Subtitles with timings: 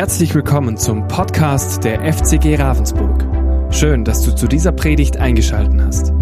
[0.00, 3.22] Herzlich willkommen zum Podcast der FCG Ravensburg.
[3.70, 6.12] Schön, dass du zu dieser Predigt eingeschaltet hast.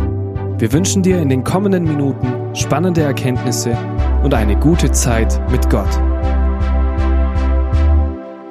[0.59, 3.79] Wir wünschen dir in den kommenden Minuten spannende Erkenntnisse
[4.25, 5.93] und eine gute Zeit mit Gott.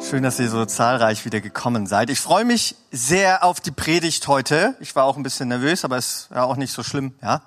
[0.01, 2.09] Schön, dass ihr so zahlreich wieder gekommen seid.
[2.09, 4.77] Ich freue mich sehr auf die Predigt heute.
[4.79, 7.41] Ich war auch ein bisschen nervös, aber es ist ja auch nicht so schlimm, ja.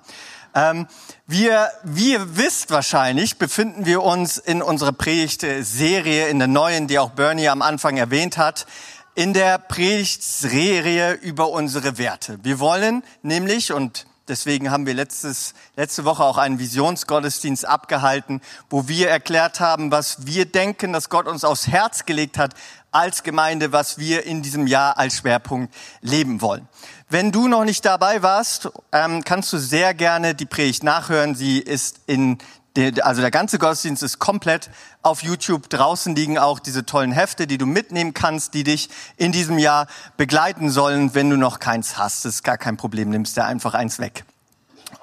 [0.53, 0.87] Ähm,
[1.27, 6.99] wir, wie ihr wisst wahrscheinlich, befinden wir uns in unserer Predigtserie, in der neuen, die
[6.99, 8.65] auch Bernie am Anfang erwähnt hat,
[9.15, 12.39] in der Predigtserie über unsere Werte.
[12.43, 18.87] Wir wollen nämlich, und deswegen haben wir letztes, letzte Woche auch einen Visionsgottesdienst abgehalten, wo
[18.87, 22.55] wir erklärt haben, was wir denken, dass Gott uns aufs Herz gelegt hat
[22.91, 26.67] als Gemeinde, was wir in diesem Jahr als Schwerpunkt leben wollen.
[27.11, 31.35] Wenn du noch nicht dabei warst, ähm, kannst du sehr gerne die Predigt nachhören.
[31.35, 32.37] Sie ist in
[33.01, 34.69] also der ganze Gottesdienst ist komplett
[35.01, 35.69] auf YouTube.
[35.69, 39.87] Draußen liegen auch diese tollen Hefte, die du mitnehmen kannst, die dich in diesem Jahr
[40.15, 41.13] begleiten sollen.
[41.13, 44.23] Wenn du noch keins hast, ist gar kein Problem, nimmst dir einfach eins weg.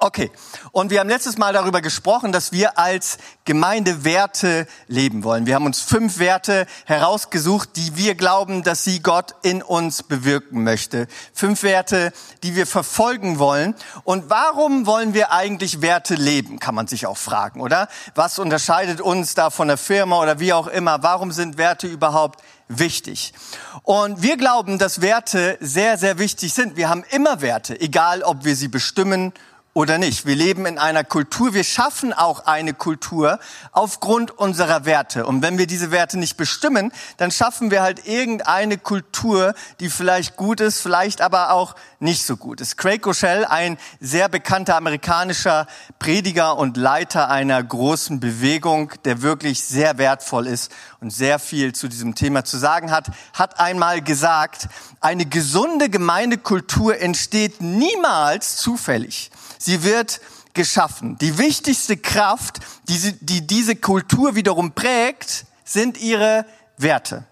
[0.01, 0.31] Okay,
[0.71, 5.45] und wir haben letztes Mal darüber gesprochen, dass wir als Gemeinde Werte leben wollen.
[5.45, 10.63] Wir haben uns fünf Werte herausgesucht, die wir glauben, dass sie Gott in uns bewirken
[10.63, 11.09] möchte.
[11.33, 13.75] Fünf Werte, die wir verfolgen wollen.
[14.05, 17.89] Und warum wollen wir eigentlich Werte leben, kann man sich auch fragen, oder?
[18.15, 21.03] Was unterscheidet uns da von der Firma oder wie auch immer?
[21.03, 23.33] Warum sind Werte überhaupt wichtig.
[23.81, 26.77] Und wir glauben, dass Werte sehr, sehr wichtig sind.
[26.77, 29.33] Wir haben immer Werte, egal ob wir sie bestimmen
[29.79, 30.25] oder nicht.
[30.25, 33.39] Wir leben in einer Kultur, wir schaffen auch eine Kultur
[33.71, 35.25] aufgrund unserer Werte.
[35.25, 40.35] Und wenn wir diese Werte nicht bestimmen, dann schaffen wir halt irgendeine Kultur, die vielleicht
[40.35, 42.77] gut ist, vielleicht aber auch nicht so gut ist.
[42.77, 45.65] Craig Rochelle, ein sehr bekannter amerikanischer
[45.97, 51.87] Prediger und Leiter einer großen Bewegung, der wirklich sehr wertvoll ist und sehr viel zu
[51.87, 54.67] diesem Thema zu sagen hat, hat einmal gesagt,
[54.99, 59.31] eine gesunde Gemeindekultur entsteht niemals zufällig.
[59.59, 60.19] Sie wird
[60.53, 61.17] geschaffen.
[61.19, 66.45] Die wichtigste Kraft, die, die diese Kultur wiederum prägt, sind ihre
[66.77, 67.25] Werte.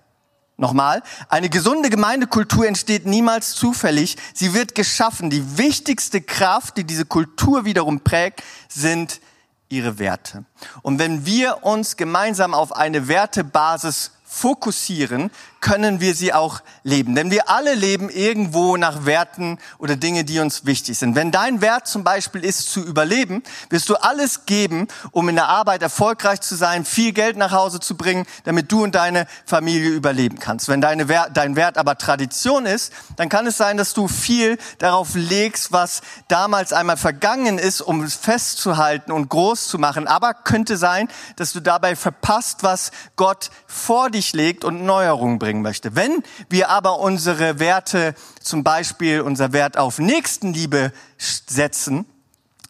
[0.58, 4.18] Nochmal, eine gesunde Gemeindekultur entsteht niemals zufällig.
[4.34, 5.30] Sie wird geschaffen.
[5.30, 9.22] Die wichtigste Kraft, die diese Kultur wiederum prägt, sind
[9.70, 10.46] ihre Werte.
[10.82, 15.32] Und wenn wir uns gemeinsam auf eine Wertebasis fokussieren,
[15.62, 17.16] können wir sie auch leben.
[17.16, 21.16] Denn wir alle leben irgendwo nach Werten oder Dinge, die uns wichtig sind.
[21.16, 25.48] Wenn dein Wert zum Beispiel ist zu überleben, wirst du alles geben, um in der
[25.48, 29.90] Arbeit erfolgreich zu sein, viel Geld nach Hause zu bringen, damit du und deine Familie
[29.90, 30.68] überleben kannst.
[30.68, 34.58] Wenn deine Wert, dein Wert aber Tradition ist, dann kann es sein, dass du viel
[34.80, 40.08] darauf legst, was damals einmal vergangen ist, um es festzuhalten und groß zu machen.
[40.08, 45.62] Aber könnte sein, dass du dabei verpasst, was Gott vor dich legt und Neuerungen bringen
[45.62, 45.96] möchte.
[45.96, 52.06] Wenn wir aber unsere Werte, zum Beispiel unser Wert auf Nächstenliebe setzen,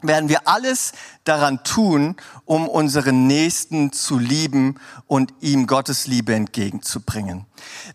[0.03, 0.91] werden wir alles
[1.27, 2.15] daran tun,
[2.45, 7.45] um unseren Nächsten zu lieben und ihm Gottes Liebe entgegenzubringen.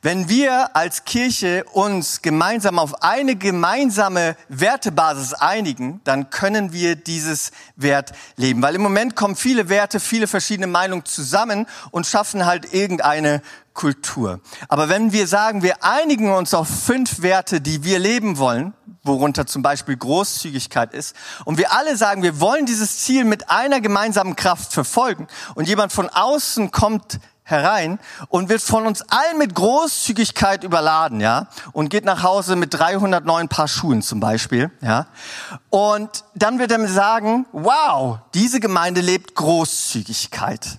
[0.02, 7.52] Wenn wir als Kirche uns gemeinsam auf eine gemeinsame Wertebasis einigen, dann können wir dieses
[7.76, 8.62] Wert leben.
[8.62, 13.42] Weil im Moment kommen viele Werte, viele verschiedene Meinungen zusammen und schaffen halt irgendeine
[13.74, 14.40] Kultur.
[14.68, 19.46] Aber wenn wir sagen, wir einigen uns auf fünf Werte, die wir leben wollen, worunter
[19.46, 24.36] zum Beispiel Großzügigkeit ist, und wir alle sagen, wir wollen dieses Ziel mit einer gemeinsamen
[24.36, 30.64] Kraft verfolgen, und jemand von außen kommt herein und wird von uns allen mit Großzügigkeit
[30.64, 35.06] überladen, ja, und geht nach Hause mit 309 Paar Schuhen zum Beispiel, ja,
[35.70, 40.78] und dann wird er sagen, wow, diese Gemeinde lebt Großzügigkeit.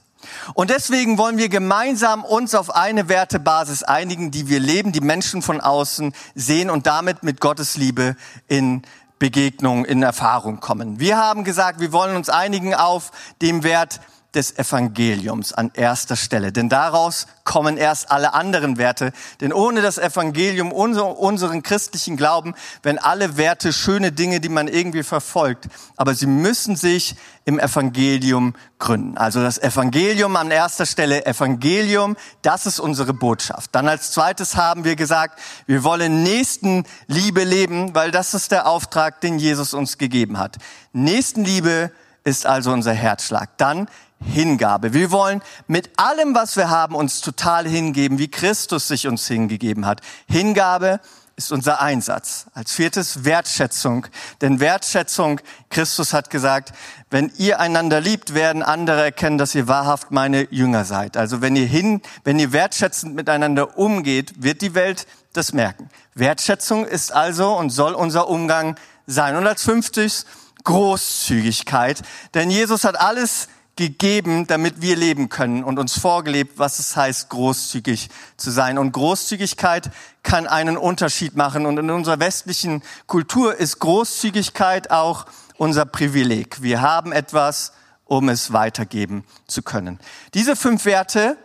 [0.53, 5.41] Und deswegen wollen wir gemeinsam uns auf eine Wertebasis einigen, die wir leben, die Menschen
[5.41, 8.15] von außen sehen und damit mit Gottes Liebe
[8.47, 8.83] in
[9.19, 10.99] Begegnung, in Erfahrung kommen.
[10.99, 13.99] Wir haben gesagt, wir wollen uns einigen auf dem Wert
[14.35, 16.51] des Evangeliums an erster Stelle.
[16.51, 19.11] Denn daraus kommen erst alle anderen Werte.
[19.41, 24.67] Denn ohne das Evangelium, unser, unseren christlichen Glauben, wenn alle Werte schöne Dinge, die man
[24.67, 25.67] irgendwie verfolgt.
[25.95, 27.15] Aber sie müssen sich
[27.45, 29.17] im Evangelium gründen.
[29.17, 31.25] Also das Evangelium an erster Stelle.
[31.25, 33.69] Evangelium, das ist unsere Botschaft.
[33.73, 39.21] Dann als zweites haben wir gesagt, wir wollen Nächstenliebe leben, weil das ist der Auftrag,
[39.21, 40.57] den Jesus uns gegeben hat.
[40.93, 41.91] Nächstenliebe
[42.23, 43.57] ist also unser Herzschlag.
[43.57, 43.87] Dann
[44.25, 44.93] Hingabe.
[44.93, 49.85] Wir wollen mit allem, was wir haben, uns total hingeben, wie Christus sich uns hingegeben
[49.85, 50.01] hat.
[50.27, 50.99] Hingabe
[51.35, 52.45] ist unser Einsatz.
[52.53, 54.07] Als viertes Wertschätzung.
[54.41, 56.73] Denn Wertschätzung, Christus hat gesagt,
[57.09, 61.17] wenn ihr einander liebt, werden andere erkennen, dass ihr wahrhaft meine Jünger seid.
[61.17, 65.89] Also wenn ihr hin, wenn ihr wertschätzend miteinander umgeht, wird die Welt das merken.
[66.13, 68.75] Wertschätzung ist also und soll unser Umgang
[69.07, 69.35] sein.
[69.35, 70.25] Und als fünftes
[70.63, 72.01] Großzügigkeit.
[72.33, 77.29] Denn Jesus hat alles gegeben, damit wir leben können und uns vorgelebt, was es heißt,
[77.29, 78.77] großzügig zu sein.
[78.77, 79.89] Und Großzügigkeit
[80.21, 81.65] kann einen Unterschied machen.
[81.65, 85.25] Und in unserer westlichen Kultur ist Großzügigkeit auch
[85.57, 86.61] unser Privileg.
[86.61, 87.73] Wir haben etwas,
[88.05, 89.99] um es weitergeben zu können.
[90.33, 91.37] Diese fünf Werte,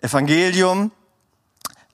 [0.00, 0.92] Evangelium,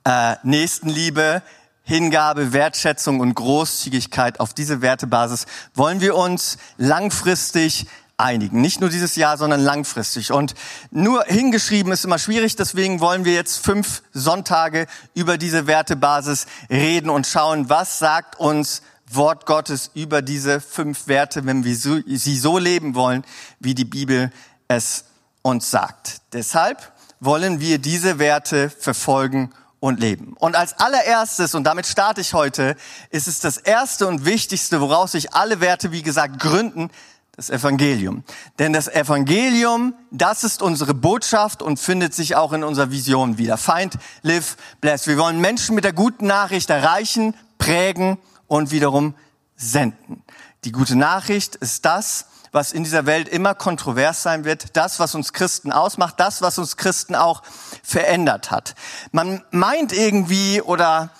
[0.04, 1.42] äh, Nächstenliebe,
[1.90, 8.60] Hingabe, Wertschätzung und Großzügigkeit, auf diese Wertebasis wollen wir uns langfristig einigen.
[8.60, 10.30] Nicht nur dieses Jahr, sondern langfristig.
[10.30, 10.54] Und
[10.92, 12.54] nur hingeschrieben ist immer schwierig.
[12.54, 18.82] Deswegen wollen wir jetzt fünf Sonntage über diese Wertebasis reden und schauen, was sagt uns
[19.10, 23.24] Wort Gottes über diese fünf Werte, wenn wir sie so leben wollen,
[23.58, 24.30] wie die Bibel
[24.68, 25.06] es
[25.42, 26.20] uns sagt.
[26.34, 30.34] Deshalb wollen wir diese Werte verfolgen und leben.
[30.38, 32.76] Und als allererstes, und damit starte ich heute,
[33.10, 36.90] ist es das erste und wichtigste, woraus sich alle Werte, wie gesagt, gründen,
[37.34, 38.22] das Evangelium.
[38.58, 43.56] Denn das Evangelium, das ist unsere Botschaft und findet sich auch in unserer Vision wieder.
[43.56, 45.06] Find, live, bless.
[45.06, 49.14] Wir wollen Menschen mit der guten Nachricht erreichen, prägen und wiederum
[49.56, 50.22] senden.
[50.64, 55.14] Die gute Nachricht ist das, was in dieser Welt immer kontrovers sein wird, das, was
[55.14, 57.42] uns Christen ausmacht, das, was uns Christen auch
[57.82, 58.74] verändert hat.
[59.12, 61.10] Man meint irgendwie oder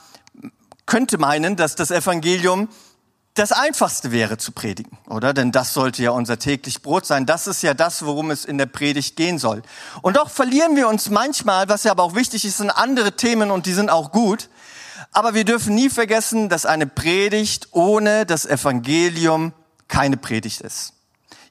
[0.86, 2.68] könnte meinen, dass das Evangelium
[3.34, 5.32] das Einfachste wäre zu predigen, oder?
[5.32, 7.26] Denn das sollte ja unser täglich Brot sein.
[7.26, 9.62] Das ist ja das, worum es in der Predigt gehen soll.
[10.02, 13.52] Und doch verlieren wir uns manchmal, was ja aber auch wichtig ist, in andere Themen
[13.52, 14.48] und die sind auch gut.
[15.12, 19.52] Aber wir dürfen nie vergessen, dass eine Predigt ohne das Evangelium
[19.88, 20.92] keine Predigt ist.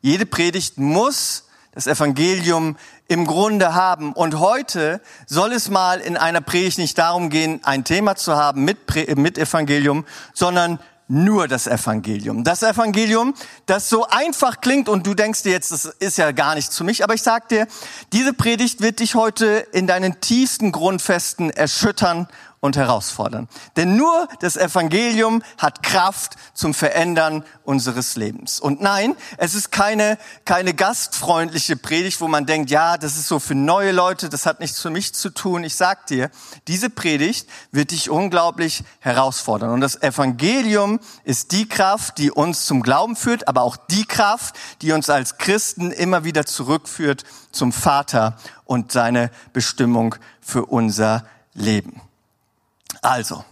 [0.01, 4.13] Jede Predigt muss das Evangelium im Grunde haben.
[4.13, 8.63] Und heute soll es mal in einer Predigt nicht darum gehen, ein Thema zu haben
[8.63, 8.77] mit,
[9.17, 10.79] mit Evangelium, sondern
[11.09, 12.43] nur das Evangelium.
[12.43, 13.33] Das Evangelium,
[13.65, 16.83] das so einfach klingt und du denkst dir jetzt, das ist ja gar nichts für
[16.83, 17.67] mich, aber ich sag dir,
[18.13, 22.27] diese Predigt wird dich heute in deinen tiefsten Grundfesten erschüttern
[22.61, 23.47] und herausfordern.
[23.77, 28.59] Denn nur das Evangelium hat Kraft zum Verändern unseres Lebens.
[28.59, 33.39] Und nein, es ist keine, keine gastfreundliche Predigt, wo man denkt, ja, das ist so
[33.39, 35.63] für neue Leute, das hat nichts für mich zu tun.
[35.63, 36.29] Ich sag dir,
[36.67, 39.69] diese Predigt wird dich unglaublich herausfordern.
[39.69, 44.55] Und das Evangelium ist die Kraft, die uns zum Glauben führt, aber auch die Kraft,
[44.81, 52.01] die uns als Christen immer wieder zurückführt zum Vater und seine Bestimmung für unser Leben.
[53.01, 53.43] Also,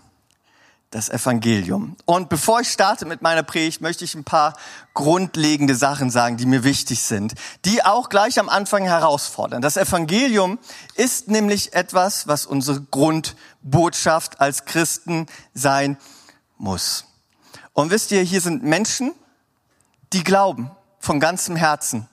[0.91, 1.97] das Evangelium.
[2.05, 4.55] Und bevor ich starte mit meiner Predigt, möchte ich ein paar
[4.93, 7.33] grundlegende Sachen sagen, die mir wichtig sind,
[7.65, 9.61] die auch gleich am Anfang herausfordern.
[9.61, 10.59] Das Evangelium
[10.95, 15.97] ist nämlich etwas, was unsere Grundbotschaft als Christen sein
[16.57, 17.05] muss.
[17.73, 19.13] Und wisst ihr, hier sind Menschen,
[20.13, 22.07] die glauben von ganzem Herzen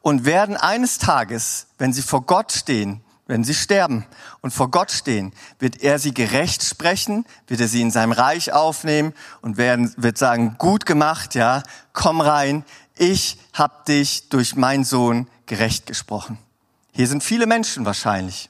[0.00, 4.06] und werden eines Tages, wenn sie vor Gott stehen, wenn sie sterben
[4.40, 8.52] und vor Gott stehen, wird er sie gerecht sprechen, wird er sie in seinem Reich
[8.52, 11.62] aufnehmen und werden, wird sagen, gut gemacht, ja,
[11.92, 12.64] komm rein,
[12.96, 16.38] ich hab dich durch meinen Sohn gerecht gesprochen.
[16.92, 18.48] Hier sind viele Menschen wahrscheinlich.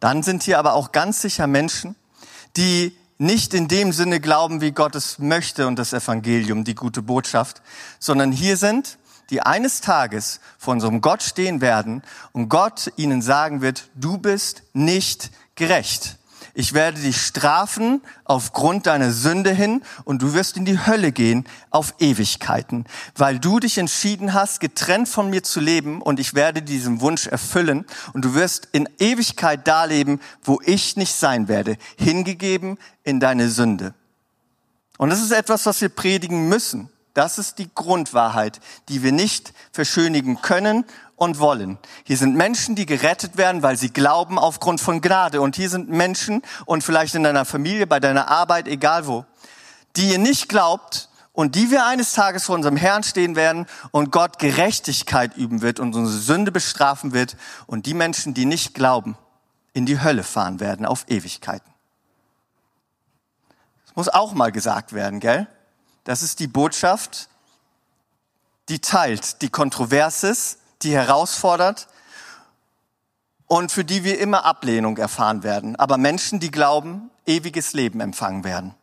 [0.00, 1.96] Dann sind hier aber auch ganz sicher Menschen,
[2.56, 7.02] die nicht in dem Sinne glauben, wie Gott es möchte und das Evangelium, die gute
[7.02, 7.62] Botschaft,
[7.98, 8.98] sondern hier sind
[9.30, 12.02] die eines Tages vor unserem Gott stehen werden
[12.32, 16.18] und Gott ihnen sagen wird, du bist nicht gerecht.
[16.56, 21.44] Ich werde dich strafen aufgrund deiner Sünde hin und du wirst in die Hölle gehen
[21.70, 22.84] auf Ewigkeiten,
[23.16, 27.26] weil du dich entschieden hast, getrennt von mir zu leben und ich werde diesen Wunsch
[27.26, 33.18] erfüllen und du wirst in Ewigkeit da leben, wo ich nicht sein werde, hingegeben in
[33.18, 33.92] deine Sünde.
[34.96, 36.88] Und das ist etwas, was wir predigen müssen.
[37.14, 40.84] Das ist die Grundwahrheit, die wir nicht verschönigen können
[41.16, 41.78] und wollen.
[42.02, 45.40] Hier sind Menschen, die gerettet werden, weil sie glauben aufgrund von Gnade.
[45.40, 49.24] Und hier sind Menschen, und vielleicht in deiner Familie, bei deiner Arbeit, egal wo,
[49.96, 54.10] die ihr nicht glaubt und die wir eines Tages vor unserem Herrn stehen werden und
[54.10, 59.16] Gott Gerechtigkeit üben wird und unsere Sünde bestrafen wird und die Menschen, die nicht glauben,
[59.72, 61.70] in die Hölle fahren werden auf Ewigkeiten.
[63.86, 65.46] Das muss auch mal gesagt werden, gell?
[66.04, 67.28] Das ist die Botschaft,
[68.68, 71.88] die teilt, die kontrovers ist, die herausfordert
[73.46, 75.76] und für die wir immer Ablehnung erfahren werden.
[75.76, 78.74] Aber Menschen, die glauben, ewiges Leben empfangen werden.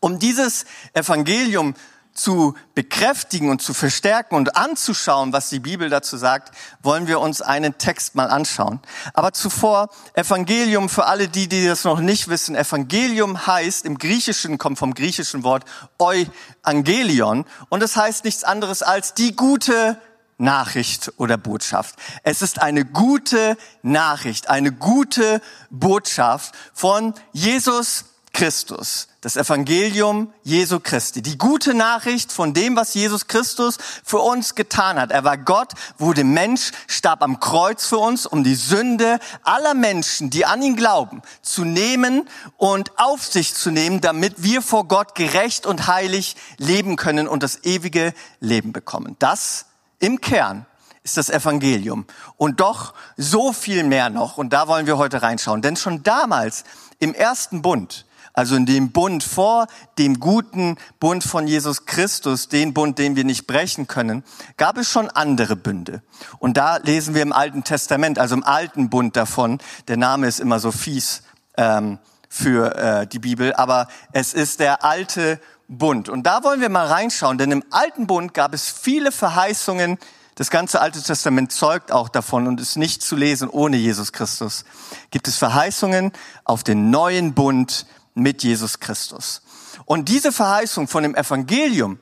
[0.00, 1.74] Um dieses Evangelium
[2.12, 7.40] zu bekräftigen und zu verstärken und anzuschauen, was die Bibel dazu sagt, wollen wir uns
[7.42, 8.80] einen Text mal anschauen.
[9.14, 12.56] Aber zuvor Evangelium für alle die, die das noch nicht wissen.
[12.56, 15.64] Evangelium heißt im Griechischen, kommt vom griechischen Wort
[15.98, 19.96] Euangelion und es heißt nichts anderes als die gute
[20.40, 21.96] Nachricht oder Botschaft.
[22.22, 31.20] Es ist eine gute Nachricht, eine gute Botschaft von Jesus Christus, das Evangelium Jesu Christi,
[31.20, 35.10] die gute Nachricht von dem, was Jesus Christus für uns getan hat.
[35.10, 40.30] Er war Gott, wurde Mensch, starb am Kreuz für uns, um die Sünde aller Menschen,
[40.30, 45.14] die an ihn glauben, zu nehmen und auf sich zu nehmen, damit wir vor Gott
[45.14, 49.16] gerecht und heilig leben können und das ewige Leben bekommen.
[49.18, 49.66] Das
[49.98, 50.64] im Kern
[51.02, 52.06] ist das Evangelium.
[52.36, 54.38] Und doch so viel mehr noch.
[54.38, 55.62] Und da wollen wir heute reinschauen.
[55.62, 56.64] Denn schon damals
[56.98, 59.66] im ersten Bund, also in dem Bund vor
[59.98, 64.24] dem guten Bund von Jesus Christus, den Bund, den wir nicht brechen können,
[64.56, 66.02] gab es schon andere Bünde.
[66.38, 69.58] Und da lesen wir im Alten Testament, also im alten Bund davon,
[69.88, 71.22] der Name ist immer so fies
[71.56, 76.08] ähm, für äh, die Bibel, aber es ist der alte Bund.
[76.08, 79.98] Und da wollen wir mal reinschauen, denn im alten Bund gab es viele Verheißungen,
[80.36, 84.64] das ganze Alte Testament zeugt auch davon und ist nicht zu lesen ohne Jesus Christus.
[85.10, 86.12] Gibt es Verheißungen
[86.44, 87.84] auf den neuen Bund
[88.14, 89.42] mit Jesus Christus.
[89.84, 91.98] Und diese Verheißung von dem Evangelium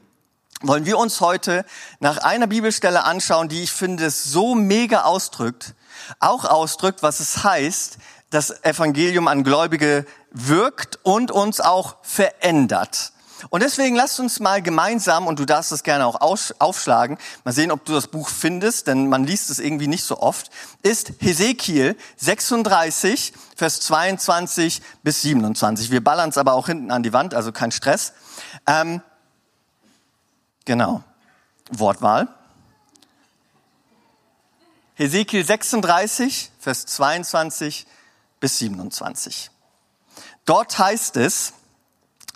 [0.61, 1.65] wollen wir uns heute
[2.01, 5.75] nach einer Bibelstelle anschauen, die ich finde so mega ausdrückt,
[6.19, 7.99] auch ausdrückt, was es heißt,
[8.31, 13.13] das Evangelium an Gläubige wirkt und uns auch verändert.
[13.51, 17.71] Und deswegen lasst uns mal gemeinsam, und du darfst es gerne auch aufschlagen, mal sehen,
[17.71, 20.51] ob du das Buch findest, denn man liest es irgendwie nicht so oft,
[20.83, 25.91] ist Hesekiel 36, Vers 22 bis 27.
[25.91, 28.13] Wir ballern es aber auch hinten an die Wand, also kein Stress.
[28.67, 29.03] Ähm,
[30.65, 31.03] genau,
[31.71, 32.29] Wortwahl.
[34.95, 37.87] Hesekiel 36, Vers 22
[38.41, 39.51] bis 27.
[40.45, 41.53] Dort heißt es,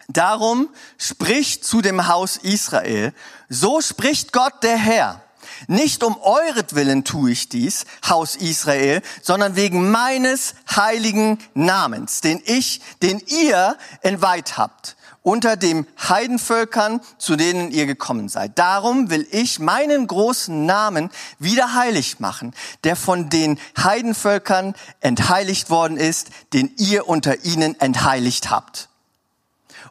[0.08, 0.68] Darum
[0.98, 3.12] spricht zu dem Haus Israel,
[3.48, 5.22] so spricht Gott der Herr.
[5.68, 12.80] Nicht um euretwillen tue ich dies, Haus Israel, sondern wegen meines heiligen Namens, den ich,
[13.02, 18.58] den ihr entweiht habt, unter den Heidenvölkern, zu denen ihr gekommen seid.
[18.58, 25.96] Darum will ich meinen großen Namen wieder heilig machen, der von den Heidenvölkern entheiligt worden
[25.96, 28.88] ist, den ihr unter ihnen entheiligt habt.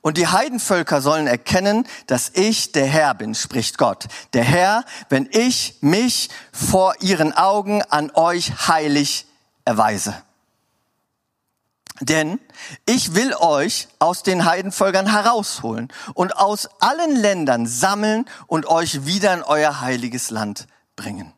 [0.02, 4.08] Und die Heidenvölker sollen erkennen, dass ich der Herr bin, spricht Gott.
[4.34, 9.28] Der Herr, wenn ich mich vor ihren Augen an euch heilig
[9.66, 10.16] erweise.
[12.00, 12.40] Denn
[12.88, 19.34] ich will euch aus den Heidenvölkern herausholen und aus allen Ländern sammeln und euch wieder
[19.36, 21.32] in euer heiliges Land bringen.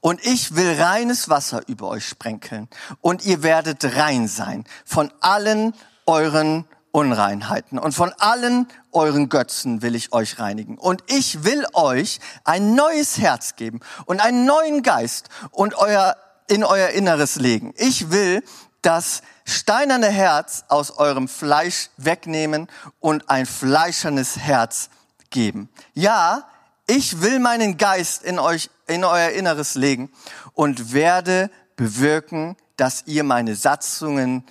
[0.00, 2.68] Und ich will reines Wasser über euch sprenkeln
[3.02, 5.74] und ihr werdet rein sein von allen
[6.06, 10.78] euren Unreinheiten und von allen euren Götzen will ich euch reinigen.
[10.78, 16.62] Und ich will euch ein neues Herz geben und einen neuen Geist und euer, in
[16.62, 17.74] euer Inneres legen.
[17.78, 18.44] Ich will
[18.80, 22.68] das steinerne Herz aus eurem Fleisch wegnehmen
[23.00, 24.88] und ein fleischernes Herz
[25.30, 25.68] geben.
[25.94, 26.46] Ja,
[26.86, 30.12] ich will meinen Geist in euch, in euer Inneres legen
[30.52, 34.44] und werde bewirken, dass ihr meine Satzungen,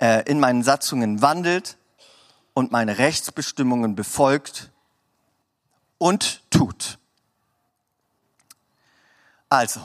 [0.00, 1.76] äh, in meinen Satzungen wandelt
[2.54, 4.70] und meine Rechtsbestimmungen befolgt
[5.98, 6.98] und tut.
[9.48, 9.80] Also,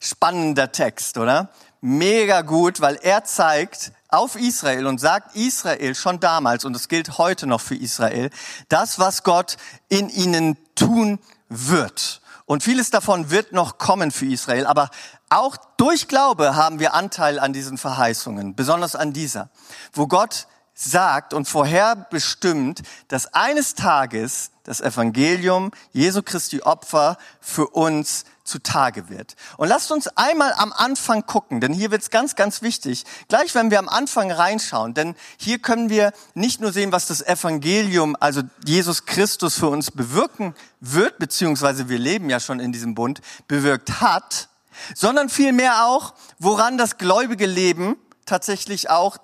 [0.00, 1.50] spannender Text, oder?
[1.80, 7.18] Mega gut, weil er zeigt auf Israel und sagt Israel schon damals, und es gilt
[7.18, 8.30] heute noch für Israel,
[8.68, 9.56] das, was Gott
[9.88, 11.18] in ihnen tun
[11.48, 12.20] wird.
[12.46, 14.90] Und vieles davon wird noch kommen für Israel, aber
[15.30, 19.48] auch durch Glaube haben wir Anteil an diesen Verheißungen, besonders an dieser,
[19.92, 28.24] wo Gott sagt und vorherbestimmt, dass eines Tages das Evangelium Jesu Christi Opfer für uns
[28.44, 29.36] zutage wird.
[29.56, 33.04] Und lasst uns einmal am Anfang gucken, denn hier wird's ganz, ganz wichtig.
[33.28, 37.22] Gleich wenn wir am Anfang reinschauen, denn hier können wir nicht nur sehen, was das
[37.22, 42.94] Evangelium, also Jesus Christus für uns bewirken wird, beziehungsweise wir leben ja schon in diesem
[42.94, 44.48] Bund, bewirkt hat,
[44.94, 49.18] sondern vielmehr auch, woran das gläubige Leben tatsächlich auch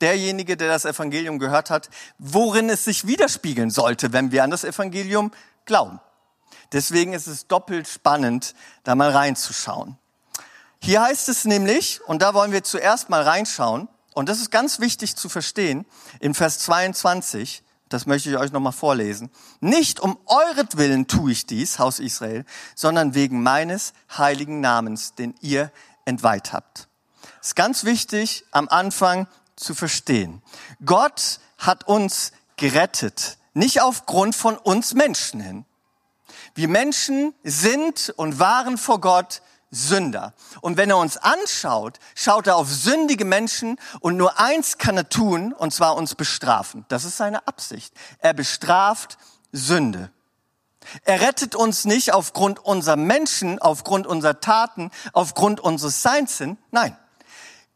[0.00, 4.64] derjenige, der das Evangelium gehört hat, worin es sich widerspiegeln sollte, wenn wir an das
[4.64, 5.30] Evangelium
[5.64, 6.00] glauben.
[6.72, 9.96] Deswegen ist es doppelt spannend, da mal reinzuschauen.
[10.80, 14.80] Hier heißt es nämlich, und da wollen wir zuerst mal reinschauen, und das ist ganz
[14.80, 15.86] wichtig zu verstehen,
[16.20, 19.30] in Vers 22, das möchte ich euch nochmal vorlesen.
[19.60, 25.70] Nicht um euretwillen tue ich dies, Haus Israel, sondern wegen meines heiligen Namens, den ihr
[26.04, 26.88] entweiht habt.
[27.38, 30.42] Das ist ganz wichtig am Anfang zu verstehen.
[30.84, 35.64] Gott hat uns gerettet, nicht aufgrund von uns Menschen hin.
[36.54, 40.34] Wir Menschen sind und waren vor Gott Sünder.
[40.60, 45.08] Und wenn er uns anschaut, schaut er auf sündige Menschen und nur eins kann er
[45.08, 46.84] tun, und zwar uns bestrafen.
[46.88, 47.92] Das ist seine Absicht.
[48.18, 49.18] Er bestraft
[49.52, 50.10] Sünde.
[51.04, 56.58] Er rettet uns nicht aufgrund unserer Menschen, aufgrund unserer Taten, aufgrund unseres Seins hin.
[56.70, 56.96] Nein.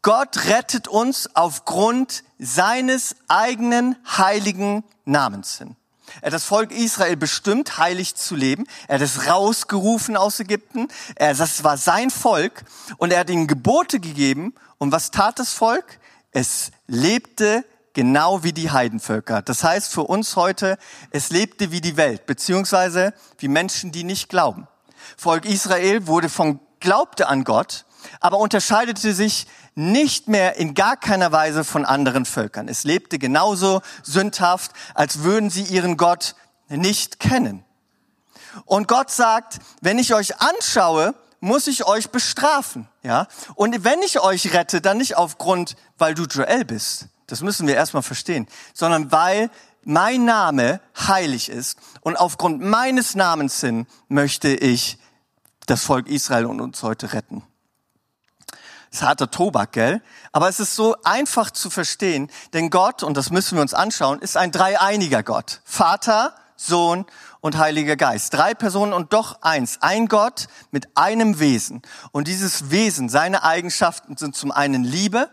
[0.01, 5.75] Gott rettet uns aufgrund seines eigenen heiligen Namens hin.
[6.21, 8.65] Er hat das Volk Israel bestimmt, heilig zu leben.
[8.87, 10.87] Er hat es rausgerufen aus Ägypten.
[11.15, 12.63] Er, das war sein Volk.
[12.97, 14.55] Und er hat ihnen Gebote gegeben.
[14.77, 15.99] Und was tat das Volk?
[16.31, 19.41] Es lebte genau wie die Heidenvölker.
[19.41, 20.77] Das heißt für uns heute,
[21.11, 24.67] es lebte wie die Welt, beziehungsweise wie Menschen, die nicht glauben.
[25.17, 27.85] Volk Israel wurde von, glaubte an Gott,
[28.19, 29.47] aber unterscheidete sich
[29.79, 32.67] nicht mehr in gar keiner Weise von anderen Völkern.
[32.67, 36.35] Es lebte genauso sündhaft, als würden sie ihren Gott
[36.67, 37.63] nicht kennen.
[38.65, 43.27] Und Gott sagt, wenn ich euch anschaue, muss ich euch bestrafen, ja?
[43.55, 47.07] Und wenn ich euch rette, dann nicht aufgrund, weil du Joel bist.
[47.27, 49.49] Das müssen wir erstmal verstehen, sondern weil
[49.83, 54.97] mein Name heilig ist und aufgrund meines Namens hin möchte ich
[55.67, 57.43] das Volk Israel und uns heute retten.
[58.91, 60.01] Ist harter Tobak, gell?
[60.31, 64.19] Aber es ist so einfach zu verstehen, denn Gott, und das müssen wir uns anschauen,
[64.19, 65.61] ist ein dreieiniger Gott.
[65.63, 67.05] Vater, Sohn
[67.39, 68.33] und Heiliger Geist.
[68.33, 69.77] Drei Personen und doch eins.
[69.81, 71.81] Ein Gott mit einem Wesen.
[72.11, 75.29] Und dieses Wesen, seine Eigenschaften sind zum einen Liebe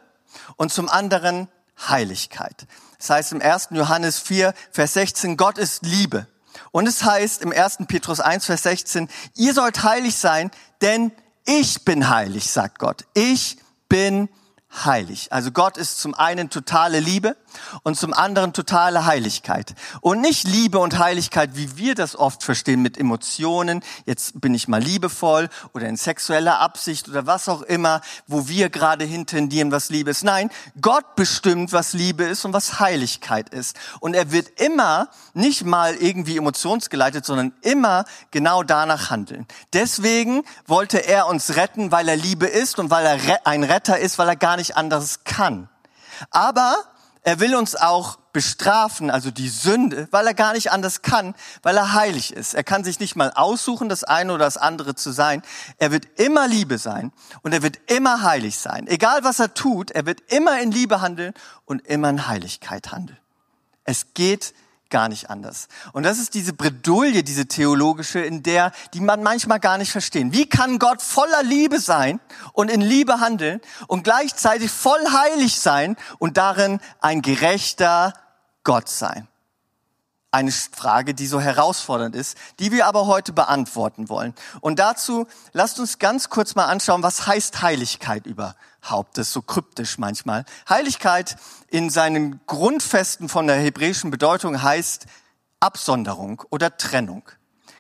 [0.57, 1.49] und zum anderen
[1.89, 2.67] Heiligkeit.
[2.99, 3.69] Das heißt im 1.
[3.73, 6.27] Johannes 4, Vers 16, Gott ist Liebe.
[6.71, 7.79] Und es heißt im 1.
[7.89, 11.13] Petrus 1, Vers 16, ihr sollt heilig sein, denn
[11.47, 13.05] ich bin heilig, sagt Gott.
[13.15, 13.57] Ich
[13.89, 14.29] bin
[14.85, 15.33] heilig.
[15.33, 17.37] Also Gott ist zum einen totale Liebe
[17.83, 19.75] und zum anderen totale Heiligkeit.
[20.01, 23.83] Und nicht Liebe und Heiligkeit, wie wir das oft verstehen mit Emotionen.
[24.05, 28.71] Jetzt bin ich mal liebevoll oder in sexueller Absicht oder was auch immer, wo wir
[28.71, 30.25] gerade hintendieren, was Liebe ist.
[30.25, 33.77] Nein, Gott bestimmt, was Liebe ist und was Heiligkeit ist.
[34.01, 39.47] Und er wird immer nicht mal irgendwie emotionsgeleitet, sondern immer genau danach handeln.
[39.73, 44.19] Deswegen wollte er uns retten, weil er Liebe ist und weil er ein Retter ist,
[44.19, 45.69] weil er gar nicht anders kann.
[46.31, 46.75] Aber
[47.27, 51.77] er will uns auch bestrafen, also die Sünde, weil er gar nicht anders kann, weil
[51.77, 52.55] er heilig ist.
[52.55, 55.43] Er kann sich nicht mal aussuchen, das eine oder das andere zu sein.
[55.79, 57.13] Er wird immer Liebe sein
[57.43, 58.87] und er wird immer heilig sein.
[58.87, 61.35] Egal was er tut, er wird immer in Liebe handeln
[61.65, 63.19] und immer in Heiligkeit handeln.
[63.83, 64.55] Es geht
[64.91, 65.69] gar nicht anders.
[65.93, 70.33] Und das ist diese Bredouille, diese theologische, in der, die man manchmal gar nicht verstehen.
[70.33, 72.21] Wie kann Gott voller Liebe sein
[72.53, 78.13] und in Liebe handeln und gleichzeitig voll heilig sein und darin ein gerechter
[78.63, 79.29] Gott sein?
[80.31, 84.35] Eine Frage, die so herausfordernd ist, die wir aber heute beantworten wollen.
[84.61, 89.17] Und dazu lasst uns ganz kurz mal anschauen, was heißt Heiligkeit überhaupt?
[89.17, 90.45] Das ist so kryptisch manchmal.
[90.69, 91.37] Heiligkeit
[91.69, 95.07] in seinen Grundfesten von der hebräischen Bedeutung heißt
[95.61, 97.23] Absonderung oder Trennung.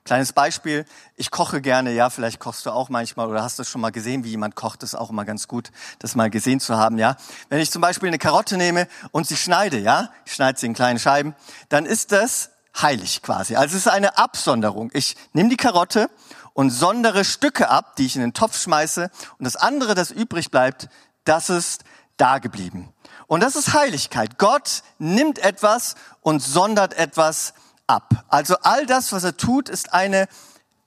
[0.07, 0.85] Kleines Beispiel,
[1.17, 4.23] ich koche gerne, ja, vielleicht kochst du auch manchmal oder hast du schon mal gesehen,
[4.23, 7.17] wie jemand kocht, das ist auch immer ganz gut, das mal gesehen zu haben, ja.
[7.49, 10.75] Wenn ich zum Beispiel eine Karotte nehme und sie schneide, ja, ich schneide sie in
[10.75, 11.35] kleinen Scheiben,
[11.71, 13.57] dann ist das heilig quasi.
[13.57, 14.91] Also es ist eine Absonderung.
[14.93, 16.09] Ich nehme die Karotte
[16.53, 20.53] und sondere Stücke ab, die ich in den Topf schmeiße und das andere, das übrig
[20.53, 20.89] bleibt,
[21.25, 21.83] das ist
[22.17, 22.93] da geblieben.
[23.27, 24.39] Und das ist Heiligkeit.
[24.39, 27.55] Gott nimmt etwas und sondert etwas
[27.87, 28.25] ab.
[28.29, 30.29] Also all das, was er tut, ist eine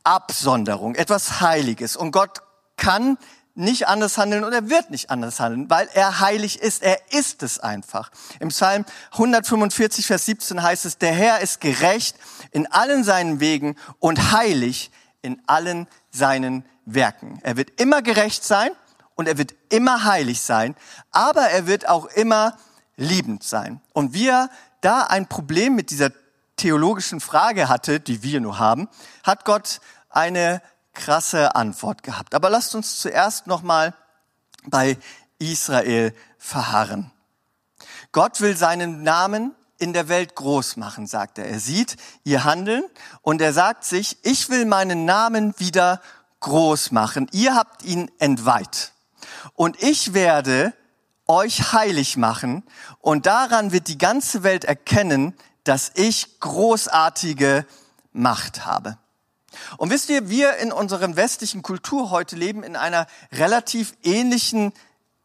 [0.03, 1.95] Absonderung, etwas Heiliges.
[1.95, 2.41] Und Gott
[2.77, 3.17] kann
[3.55, 6.81] nicht anders handeln und er wird nicht anders handeln, weil er heilig ist.
[6.81, 8.09] Er ist es einfach.
[8.39, 12.15] Im Psalm 145, Vers 17 heißt es, der Herr ist gerecht
[12.51, 17.39] in allen seinen Wegen und heilig in allen seinen Werken.
[17.43, 18.71] Er wird immer gerecht sein
[19.15, 20.75] und er wird immer heilig sein,
[21.11, 22.57] aber er wird auch immer
[22.95, 23.81] liebend sein.
[23.91, 26.11] Und wir da ein Problem mit dieser
[26.59, 28.87] theologischen Frage hatte, die wir nur haben,
[29.23, 30.61] hat Gott eine
[30.93, 32.35] krasse Antwort gehabt.
[32.35, 33.93] Aber lasst uns zuerst nochmal
[34.65, 34.97] bei
[35.39, 37.11] Israel verharren.
[38.11, 41.45] Gott will seinen Namen in der Welt groß machen, sagt er.
[41.45, 42.83] Er sieht ihr Handeln
[43.21, 46.01] und er sagt sich, ich will meinen Namen wieder
[46.41, 47.29] groß machen.
[47.31, 48.93] Ihr habt ihn entweiht.
[49.53, 50.73] Und ich werde
[51.27, 52.63] euch heilig machen
[52.99, 57.65] und daran wird die ganze Welt erkennen, dass ich großartige
[58.11, 58.97] Macht habe.
[59.77, 64.73] Und wisst ihr, wir in unserer westlichen Kultur heute leben in einer relativ ähnlichen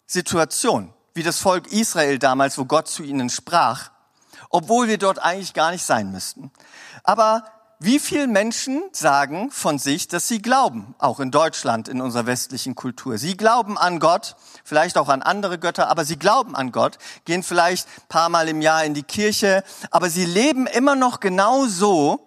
[0.07, 3.91] Situation wie das Volk Israel damals, wo Gott zu ihnen sprach,
[4.51, 6.51] obwohl wir dort eigentlich gar nicht sein müssten.
[7.05, 7.45] Aber
[7.79, 12.75] wie viele Menschen sagen von sich, dass sie glauben, auch in Deutschland, in unserer westlichen
[12.75, 13.19] Kultur?
[13.19, 17.43] Sie glauben an Gott, vielleicht auch an andere Götter, aber sie glauben an Gott, gehen
[17.43, 21.67] vielleicht ein paar Mal im Jahr in die Kirche, aber sie leben immer noch genau
[21.67, 22.27] so,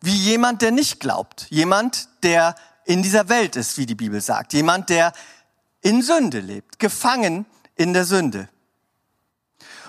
[0.00, 1.46] wie jemand, der nicht glaubt.
[1.50, 4.52] Jemand, der in dieser Welt ist, wie die Bibel sagt.
[4.52, 5.12] Jemand, der
[5.80, 8.48] in Sünde lebt, gefangen in der Sünde.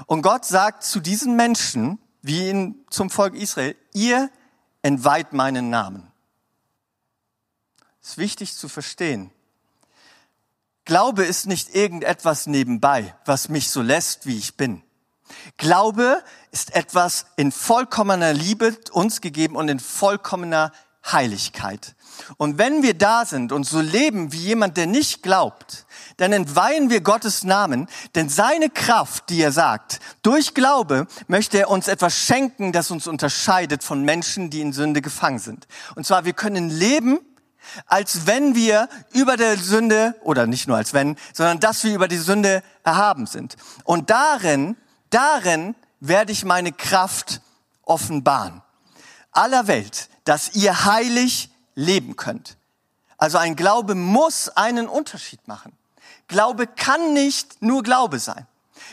[0.05, 4.29] Und Gott sagt zu diesen Menschen, wie in, zum Volk Israel, ihr
[4.81, 6.11] entweiht meinen Namen.
[8.01, 9.31] Das ist wichtig zu verstehen.
[10.85, 14.81] Glaube ist nicht irgendetwas nebenbei, was mich so lässt, wie ich bin.
[15.57, 20.71] Glaube ist etwas in vollkommener Liebe uns gegeben und in vollkommener
[21.09, 21.95] Heiligkeit.
[22.37, 25.85] Und wenn wir da sind und so leben wie jemand, der nicht glaubt,
[26.17, 31.69] dann entweihen wir Gottes Namen, denn seine Kraft, die er sagt, durch Glaube möchte er
[31.69, 35.67] uns etwas schenken, das uns unterscheidet von Menschen, die in Sünde gefangen sind.
[35.95, 37.19] Und zwar, wir können leben,
[37.85, 42.07] als wenn wir über der Sünde, oder nicht nur als wenn, sondern dass wir über
[42.07, 43.55] die Sünde erhaben sind.
[43.83, 44.75] Und darin,
[45.09, 47.41] darin werde ich meine Kraft
[47.83, 48.61] offenbaren.
[49.31, 52.57] Aller Welt, dass ihr heilig leben könnt.
[53.17, 55.73] Also ein Glaube muss einen Unterschied machen.
[56.27, 58.47] Glaube kann nicht nur Glaube sein.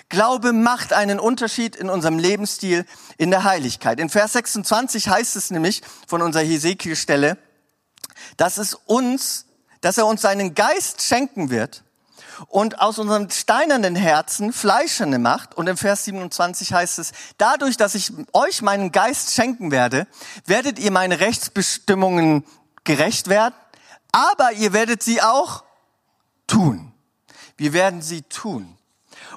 [0.08, 2.84] Glaube macht einen Unterschied in unserem Lebensstil,
[3.16, 4.00] in der Heiligkeit.
[4.00, 7.38] In Vers 26 heißt es nämlich von unserer Hesekiel-Stelle,
[8.38, 9.44] dass es uns,
[9.82, 11.84] dass er uns seinen Geist schenken wird
[12.46, 15.56] und aus unserem steinernen Herzen fleischerne macht.
[15.56, 20.06] Und im Vers 27 heißt es, dadurch, dass ich euch meinen Geist schenken werde,
[20.46, 22.44] werdet ihr meine Rechtsbestimmungen
[22.84, 23.54] gerecht werden,
[24.12, 25.64] aber ihr werdet sie auch
[26.46, 26.92] tun.
[27.56, 28.78] Wir werden sie tun.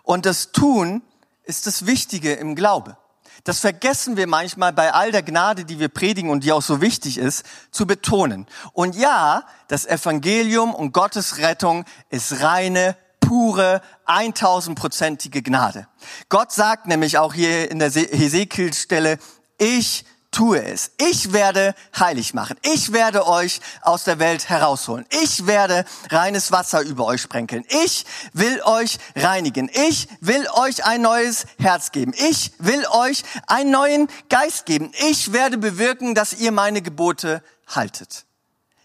[0.04, 1.02] Und das Tun
[1.44, 2.98] ist das Wichtige im Glaube.
[3.44, 6.82] Das vergessen wir manchmal bei all der Gnade, die wir predigen und die auch so
[6.82, 8.46] wichtig ist, zu betonen.
[8.74, 15.88] Und ja, das Evangelium und Gottes Rettung ist reine, pure, 1000-prozentige Gnade.
[16.30, 19.18] Gott sagt nämlich auch hier in der Hesekiel-Stelle,
[19.58, 20.92] ich tue es.
[20.98, 22.58] Ich werde heilig machen.
[22.64, 25.06] Ich werde euch aus der Welt herausholen.
[25.22, 27.66] Ich werde reines Wasser über euch sprenkeln.
[27.84, 29.70] Ich will euch reinigen.
[29.74, 32.14] Ich will euch ein neues Herz geben.
[32.18, 34.92] Ich will euch einen neuen Geist geben.
[35.10, 38.26] Ich werde bewirken, dass ihr meine Gebote haltet.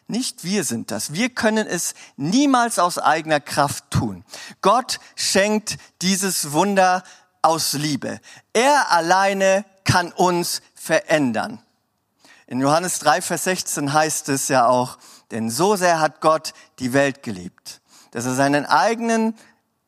[0.08, 1.14] Nicht wir sind das.
[1.14, 4.24] Wir können es niemals aus eigener Kraft tun.
[4.60, 7.02] Gott schenkt dieses Wunder
[7.42, 8.20] aus Liebe.
[8.52, 11.60] Er alleine kann uns verändern.
[12.46, 14.98] In Johannes 3, Vers 16 heißt es ja auch,
[15.32, 17.80] denn so sehr hat Gott die Welt geliebt,
[18.12, 19.34] dass er seinen eigenen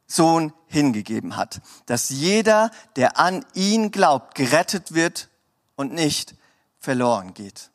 [0.09, 5.29] Sohn hingegeben hat, dass jeder, der an ihn glaubt, gerettet wird
[5.77, 6.35] und nicht
[6.81, 7.71] verloren geht.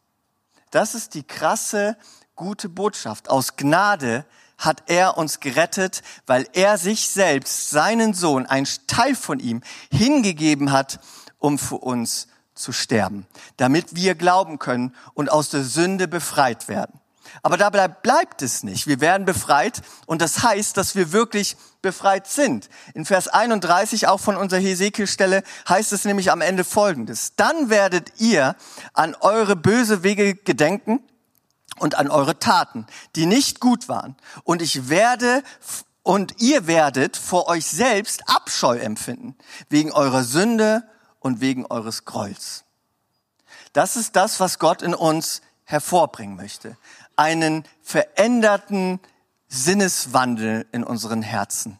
[0.71, 1.95] Das ist die krasse,
[2.35, 3.29] gute Botschaft.
[3.29, 4.25] Aus Gnade
[4.57, 10.71] hat er uns gerettet, weil er sich selbst, seinen Sohn, ein Teil von ihm, hingegeben
[10.71, 10.99] hat,
[11.39, 12.27] um für uns
[12.63, 16.99] zu sterben, damit wir glauben können und aus der Sünde befreit werden.
[17.41, 18.87] Aber dabei bleibt es nicht.
[18.87, 22.69] Wir werden befreit und das heißt, dass wir wirklich befreit sind.
[22.93, 27.35] In Vers 31 auch von unserer Hesekiel-Stelle heißt es nämlich am Ende Folgendes.
[27.35, 28.55] Dann werdet ihr
[28.93, 31.01] an eure böse Wege gedenken
[31.79, 34.15] und an eure Taten, die nicht gut waren.
[34.43, 35.43] Und ich werde
[36.03, 39.35] und ihr werdet vor euch selbst Abscheu empfinden
[39.69, 40.83] wegen eurer Sünde
[41.23, 42.65] und wegen eures Grolls.
[43.71, 46.77] Das ist das, was Gott in uns hervorbringen möchte.
[47.15, 48.99] Einen veränderten
[49.47, 51.79] Sinneswandel in unseren Herzen.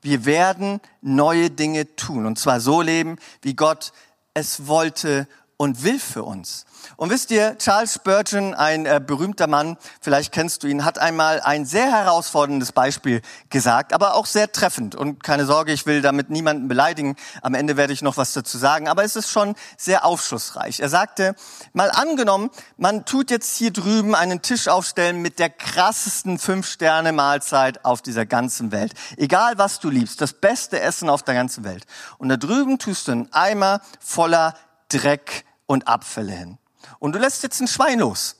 [0.00, 3.92] Wir werden neue Dinge tun und zwar so leben, wie Gott
[4.32, 5.28] es wollte
[5.64, 6.66] und will für uns.
[6.96, 11.40] Und wisst ihr, Charles Spurgeon, ein äh, berühmter Mann, vielleicht kennst du ihn, hat einmal
[11.40, 14.94] ein sehr herausforderndes Beispiel gesagt, aber auch sehr treffend.
[14.94, 17.16] Und keine Sorge, ich will damit niemanden beleidigen.
[17.40, 20.80] Am Ende werde ich noch was dazu sagen, aber es ist schon sehr aufschlussreich.
[20.80, 21.34] Er sagte,
[21.72, 28.02] mal angenommen, man tut jetzt hier drüben einen Tisch aufstellen mit der krassesten Fünf-Sterne-Mahlzeit auf
[28.02, 28.92] dieser ganzen Welt.
[29.16, 31.86] Egal was du liebst, das beste Essen auf der ganzen Welt.
[32.18, 34.54] Und da drüben tust du einen Eimer voller
[34.90, 36.58] Dreck und Abfälle hin.
[36.98, 38.36] Und du lässt jetzt ein Schwein los.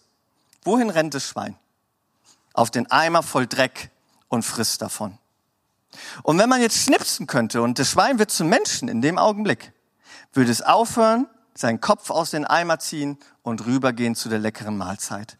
[0.64, 1.56] Wohin rennt das Schwein?
[2.52, 3.90] Auf den Eimer voll Dreck
[4.28, 5.18] und frisst davon.
[6.22, 9.72] Und wenn man jetzt schnipsen könnte und das Schwein wird zum Menschen in dem Augenblick,
[10.32, 15.38] würde es aufhören, seinen Kopf aus den Eimer ziehen und rübergehen zu der leckeren Mahlzeit.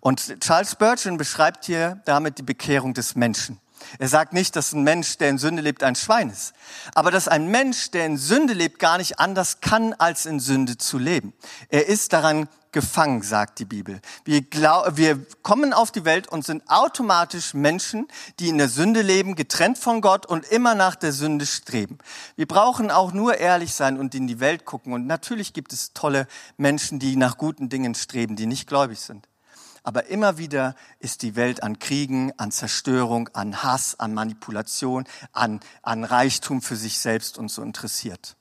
[0.00, 3.60] Und Charles Spurgeon beschreibt hier damit die Bekehrung des Menschen.
[3.98, 6.54] Er sagt nicht, dass ein Mensch, der in Sünde lebt, ein Schwein ist.
[6.94, 10.78] Aber dass ein Mensch, der in Sünde lebt, gar nicht anders kann, als in Sünde
[10.78, 11.32] zu leben.
[11.68, 14.00] Er ist daran gefangen, sagt die Bibel.
[14.24, 18.08] Wir, glaub, wir kommen auf die Welt und sind automatisch Menschen,
[18.40, 21.98] die in der Sünde leben, getrennt von Gott und immer nach der Sünde streben.
[22.36, 24.92] Wir brauchen auch nur ehrlich sein und in die Welt gucken.
[24.92, 26.26] Und natürlich gibt es tolle
[26.58, 29.26] Menschen, die nach guten Dingen streben, die nicht gläubig sind.
[29.84, 35.60] Aber immer wieder ist die Welt an Kriegen, an Zerstörung, an Hass, an Manipulation, an,
[35.82, 38.36] an Reichtum für sich selbst und so interessiert.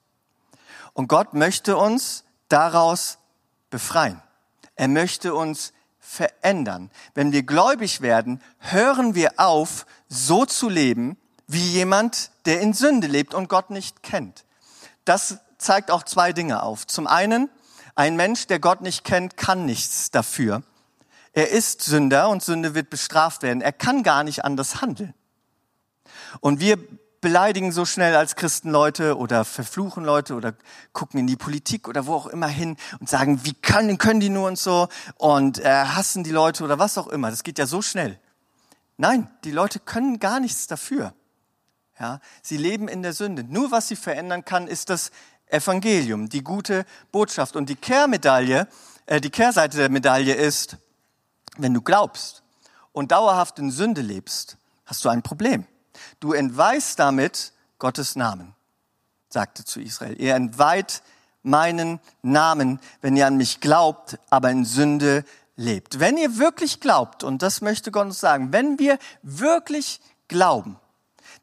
[0.94, 3.18] Und Gott möchte uns daraus
[3.70, 4.22] befreien.
[4.76, 6.90] Er möchte uns verändern.
[7.14, 13.08] Wenn wir gläubig werden, hören wir auf, so zu leben, wie jemand, der in Sünde
[13.08, 14.46] lebt und Gott nicht kennt.
[15.04, 16.88] Das zeigt auch zwei Dinge auf.
[16.88, 17.50] Zum einen,
[17.96, 20.64] ein Mensch, der Gott nicht kennt, kann nichts dafür,
[21.34, 23.62] er ist Sünder und Sünde wird bestraft werden.
[23.62, 25.14] Er kann gar nicht anders handeln.
[26.40, 26.78] Und wir
[27.22, 30.54] beleidigen so schnell als Christen Leute oder verfluchen Leute oder
[30.92, 34.30] gucken in die Politik oder wo auch immer hin und sagen, wie können, können die
[34.30, 37.30] nur und so und äh, hassen die Leute oder was auch immer.
[37.30, 38.20] Das geht ja so schnell.
[38.98, 41.14] Nein, die Leute können gar nichts dafür.
[42.00, 43.44] Ja, sie leben in der Sünde.
[43.44, 45.12] Nur was sie verändern kann, ist das
[45.48, 47.56] Evangelium, die gute Botschaft.
[47.56, 48.68] Und die Kehrmedaille,
[49.06, 50.78] äh, die Kehrseite der Medaille ist,
[51.58, 52.44] wenn du glaubst
[52.92, 55.66] und dauerhaft in Sünde lebst, hast du ein Problem.
[56.20, 58.56] Du entweihst damit Gottes Namen,
[59.30, 60.20] sagte zu Israel.
[60.20, 61.04] Ihr entweiht
[61.44, 66.00] meinen Namen, wenn ihr an mich glaubt, aber in Sünde lebt.
[66.00, 70.80] Wenn ihr wirklich glaubt, und das möchte Gott uns sagen, wenn wir wirklich glauben,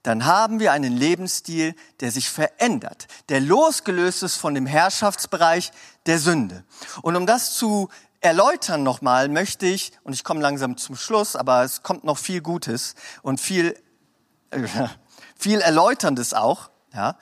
[0.03, 5.73] dann haben wir einen Lebensstil, der sich verändert, der losgelöst ist von dem Herrschaftsbereich
[6.07, 6.65] der Sünde.
[7.03, 11.65] Und um das zu erläutern nochmal möchte ich, und ich komme langsam zum Schluss, aber
[11.65, 13.77] es kommt noch viel Gutes und viel,
[14.51, 14.67] äh,
[15.37, 17.17] viel Erläuterndes auch, ja.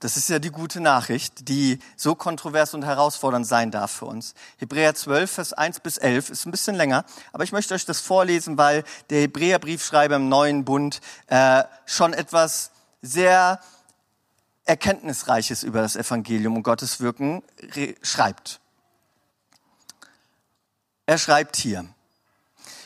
[0.00, 4.34] Das ist ja die gute Nachricht, die so kontrovers und herausfordernd sein darf für uns.
[4.58, 8.00] Hebräer 12, Vers 1 bis 11 ist ein bisschen länger, aber ich möchte euch das
[8.00, 12.70] vorlesen, weil der Hebräerbriefschreiber im neuen Bund äh, schon etwas
[13.02, 13.58] sehr
[14.66, 17.42] Erkenntnisreiches über das Evangelium und Gottes Wirken
[18.02, 18.60] schreibt.
[21.08, 21.86] Er schreibt hier,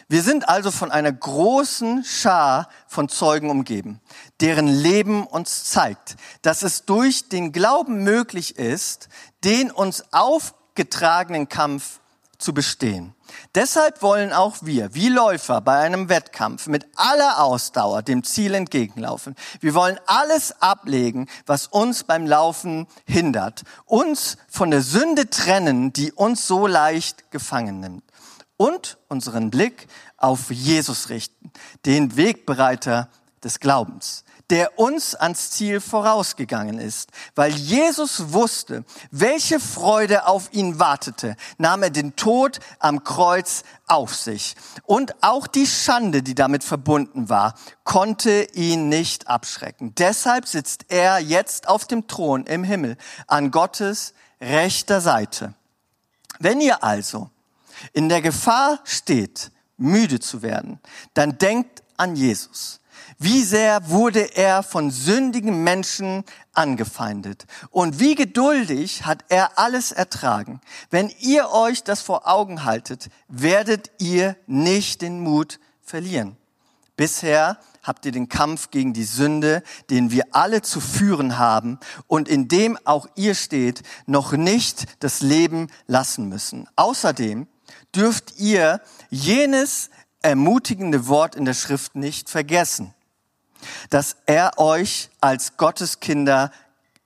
[0.06, 4.00] wir sind also von einer großen Schar von Zeugen umgeben,
[4.40, 9.08] deren Leben uns zeigt, dass es durch den Glauben möglich ist,
[9.42, 11.98] den uns aufgetragenen Kampf
[12.38, 13.12] zu bestehen.
[13.56, 19.34] Deshalb wollen auch wir, wie Läufer bei einem Wettkampf, mit aller Ausdauer dem Ziel entgegenlaufen.
[19.58, 26.12] Wir wollen alles ablegen, was uns beim Laufen hindert, uns von der Sünde trennen, die
[26.12, 28.04] uns so leicht gefangen nimmt
[28.62, 31.50] und unseren Blick auf Jesus richten,
[31.84, 33.08] den Wegbereiter
[33.42, 37.10] des Glaubens, der uns ans Ziel vorausgegangen ist.
[37.34, 44.14] Weil Jesus wusste, welche Freude auf ihn wartete, nahm er den Tod am Kreuz auf
[44.14, 44.54] sich.
[44.84, 49.92] Und auch die Schande, die damit verbunden war, konnte ihn nicht abschrecken.
[49.96, 52.96] Deshalb sitzt er jetzt auf dem Thron im Himmel
[53.26, 55.54] an Gottes rechter Seite.
[56.38, 57.28] Wenn ihr also
[57.92, 60.80] in der Gefahr steht, müde zu werden,
[61.14, 62.80] dann denkt an Jesus.
[63.18, 70.60] Wie sehr wurde er von sündigen Menschen angefeindet und wie geduldig hat er alles ertragen.
[70.90, 76.36] Wenn ihr euch das vor Augen haltet, werdet ihr nicht den Mut verlieren.
[76.96, 82.28] Bisher habt ihr den Kampf gegen die Sünde, den wir alle zu führen haben und
[82.28, 86.68] in dem auch ihr steht, noch nicht das Leben lassen müssen.
[86.76, 87.46] Außerdem
[87.94, 89.90] dürft ihr jenes
[90.22, 92.94] ermutigende Wort in der Schrift nicht vergessen,
[93.90, 96.52] dass er euch als Gotteskinder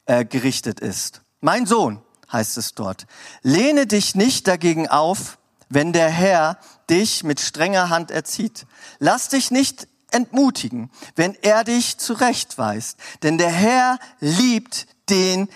[0.07, 1.23] äh, gerichtet ist.
[1.41, 3.07] Mein Sohn, heißt es dort,
[3.43, 8.67] lehne dich nicht dagegen auf, wenn der Herr dich mit strenger Hand erzieht.
[8.99, 15.49] Lass dich nicht entmutigen, wenn er dich zurechtweist, denn der Herr liebt den,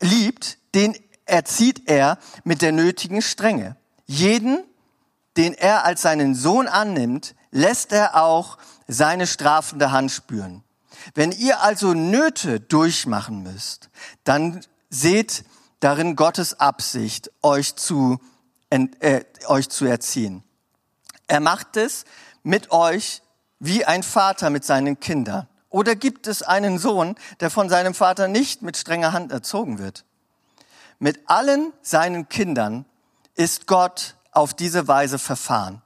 [0.00, 3.76] liebt, den erzieht er mit der nötigen Strenge.
[4.10, 4.64] Jeden,
[5.36, 10.64] den er als seinen Sohn annimmt, lässt er auch seine strafende Hand spüren.
[11.14, 13.88] Wenn ihr also Nöte durchmachen müsst,
[14.24, 15.44] dann seht
[15.78, 18.18] darin Gottes Absicht, euch zu,
[18.70, 20.42] äh, euch zu erziehen.
[21.28, 22.04] Er macht es
[22.42, 23.22] mit euch
[23.60, 25.46] wie ein Vater mit seinen Kindern.
[25.68, 30.04] Oder gibt es einen Sohn, der von seinem Vater nicht mit strenger Hand erzogen wird?
[30.98, 32.86] Mit allen seinen Kindern
[33.34, 35.82] ist Gott auf diese Weise verfahren.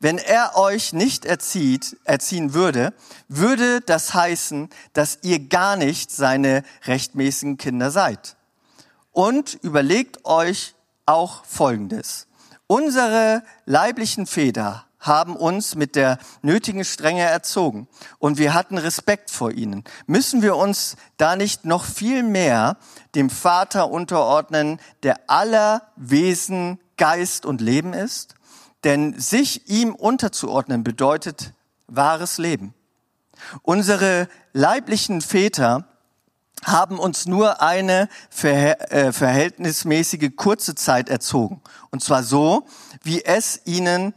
[0.00, 2.92] Wenn er euch nicht erzieht, erziehen würde,
[3.28, 8.36] würde das heißen, dass ihr gar nicht seine rechtmäßigen Kinder seid.
[9.12, 10.74] Und überlegt euch
[11.06, 12.26] auch Folgendes.
[12.66, 19.52] Unsere leiblichen Väter haben uns mit der nötigen Strenge erzogen und wir hatten Respekt vor
[19.52, 19.84] ihnen.
[20.06, 22.76] Müssen wir uns da nicht noch viel mehr
[23.14, 28.34] dem Vater unterordnen, der aller Wesen Geist und Leben ist?
[28.84, 31.54] Denn sich ihm unterzuordnen bedeutet
[31.86, 32.74] wahres Leben.
[33.62, 35.86] Unsere leiblichen Väter
[36.64, 38.08] haben uns nur eine
[38.42, 41.62] äh, verhältnismäßige kurze Zeit erzogen.
[41.90, 42.66] Und zwar so,
[43.02, 44.14] wie es ihnen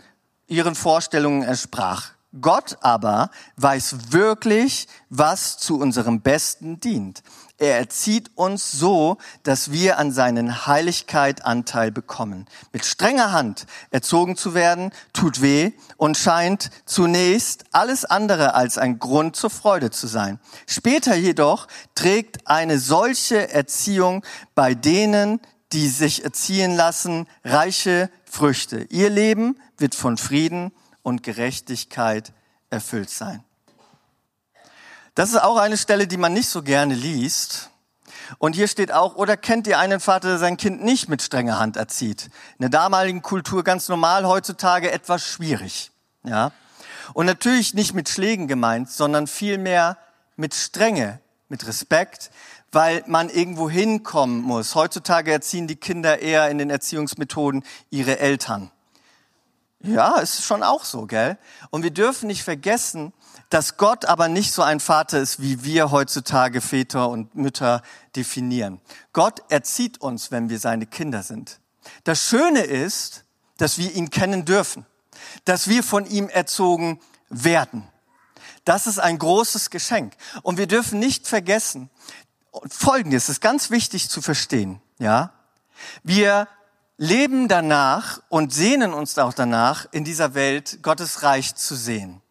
[0.48, 2.12] ihren Vorstellungen entsprach.
[2.39, 7.24] Gott aber weiß wirklich, was zu unserem Besten dient.
[7.62, 12.47] Er erzieht uns so, dass wir an seinen Heiligkeit Anteil bekommen.
[12.74, 18.97] Mit strenger Hand erzogen zu werden, tut weh und scheint zunächst alles andere als ein
[18.97, 20.39] Grund zur Freude zu sein.
[20.65, 25.39] Später jedoch trägt eine solche Erziehung bei denen,
[25.71, 28.88] die sich erziehen lassen, reiche Früchte.
[28.89, 30.71] Ihr Leben wird von Frieden
[31.04, 32.34] und Gerechtigkeit
[32.71, 33.43] erfüllt sein.
[35.15, 37.69] Das ist auch eine Stelle, die man nicht so gerne liest.
[38.38, 41.60] Und hier steht auch, oder kennt ihr einen Vater, der sein Kind nicht mit strenger
[41.60, 42.30] Hand erzieht?
[42.58, 45.91] In der damaligen Kultur ganz normal, heutzutage etwas schwierig.
[46.24, 46.52] Ja?
[47.13, 49.97] Und natürlich nicht mit Schlägen gemeint, sondern vielmehr
[50.38, 51.19] mit Strenge,
[51.50, 52.32] mit Respekt,
[52.71, 54.76] weil man irgendwo hinkommen muss.
[54.76, 58.71] Heutzutage erziehen die Kinder eher in den Erziehungsmethoden ihre Eltern.
[59.84, 61.38] Ja, ist schon auch so, gell?
[61.69, 63.13] Und wir dürfen nicht vergessen,
[63.50, 67.82] dass Gott aber nicht so ein Vater ist, wie wir heutzutage Väter und Mütter
[68.15, 68.80] definieren.
[69.13, 71.60] Gott erzieht uns, wenn wir seine Kinder sind.
[72.04, 73.26] Das Schöne ist,
[73.58, 74.86] dass wir ihn kennen dürfen,
[75.46, 77.88] dass wir von ihm erzogen werden.
[78.65, 80.13] Das ist ein großes Geschenk.
[80.44, 81.89] Und wir dürfen nicht vergessen,
[82.70, 85.32] Folgendes ist ganz wichtig zu verstehen, ja?
[86.04, 86.48] Wir
[86.98, 92.22] leben danach und sehnen uns auch danach, in dieser Welt Gottes Reich zu sehen.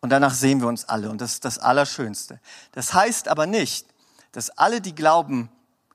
[0.00, 1.10] Und danach sehen wir uns alle.
[1.10, 2.40] Und das ist das Allerschönste.
[2.72, 3.86] Das heißt aber nicht,
[4.32, 5.50] dass alle, die glauben,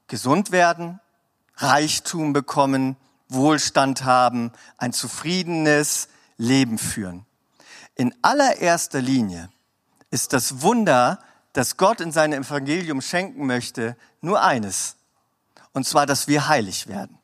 [0.08, 1.00] gesund werden,
[1.58, 2.98] Reichtum bekommen,
[3.30, 7.26] Wohlstand haben, ein zufriedenes Leben führen.
[7.96, 9.50] In allererster Linie
[10.12, 11.20] ist das Wunder,
[11.54, 14.98] das Gott in seinem Evangelium schenken möchte, nur eines.
[15.74, 17.18] Und zwar, dass wir heilig werden.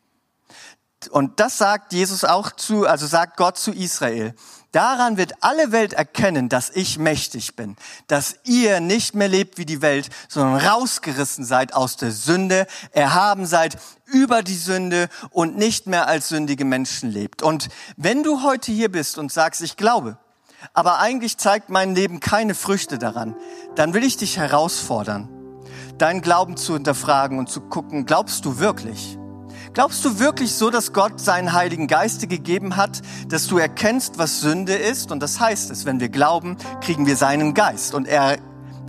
[1.09, 4.35] Und das sagt Jesus auch zu, also sagt Gott zu Israel.
[4.71, 7.75] Daran wird alle Welt erkennen, dass ich mächtig bin,
[8.07, 13.45] dass ihr nicht mehr lebt wie die Welt, sondern rausgerissen seid aus der Sünde, erhaben
[13.45, 17.41] seid über die Sünde und nicht mehr als sündige Menschen lebt.
[17.41, 20.17] Und wenn du heute hier bist und sagst, ich glaube,
[20.73, 23.35] aber eigentlich zeigt mein Leben keine Früchte daran,
[23.75, 25.27] dann will ich dich herausfordern,
[25.97, 29.17] deinen Glauben zu hinterfragen und zu gucken, glaubst du wirklich?
[29.73, 34.41] Glaubst du wirklich so, dass Gott seinen Heiligen Geiste gegeben hat, dass du erkennst, was
[34.41, 35.13] Sünde ist?
[35.13, 38.37] Und das heißt es, wenn wir glauben, kriegen wir seinen Geist und er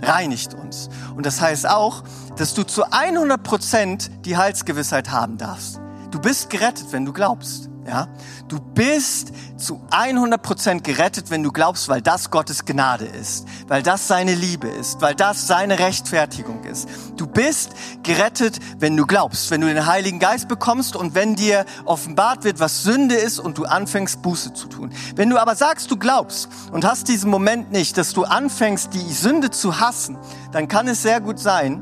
[0.01, 0.89] reinigt uns.
[1.15, 2.03] Und das heißt auch,
[2.35, 5.79] dass du zu 100 Prozent die Heilsgewissheit haben darfst.
[6.11, 7.69] Du bist gerettet, wenn du glaubst.
[7.85, 8.07] Ja?
[8.47, 13.83] Du bist zu 100 Prozent gerettet, wenn du glaubst, weil das Gottes Gnade ist, weil
[13.83, 16.87] das seine Liebe ist, weil das seine Rechtfertigung ist.
[17.17, 17.71] Du bist
[18.03, 22.59] gerettet, wenn du glaubst, wenn du den Heiligen Geist bekommst und wenn dir offenbart wird,
[22.59, 24.91] was Sünde ist und du anfängst, Buße zu tun.
[25.15, 29.13] Wenn du aber sagst, du glaubst und hast diesen Moment nicht, dass du anfängst, die
[29.13, 30.17] Sünde zu hassen,
[30.51, 31.81] dann kann es sehr gut sein,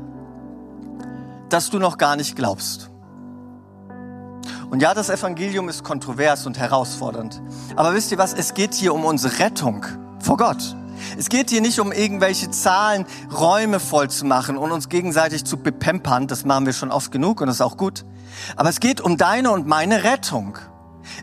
[1.48, 2.91] dass du noch gar nicht glaubst.
[4.72, 7.42] Und ja, das Evangelium ist kontrovers und herausfordernd.
[7.76, 8.32] Aber wisst ihr was?
[8.32, 9.84] Es geht hier um unsere Rettung
[10.18, 10.74] vor Gott.
[11.18, 13.04] Es geht hier nicht um irgendwelche Zahlen,
[13.38, 16.26] Räume voll zu machen und uns gegenseitig zu bepempern.
[16.26, 18.06] Das machen wir schon oft genug und das ist auch gut.
[18.56, 20.56] Aber es geht um deine und meine Rettung.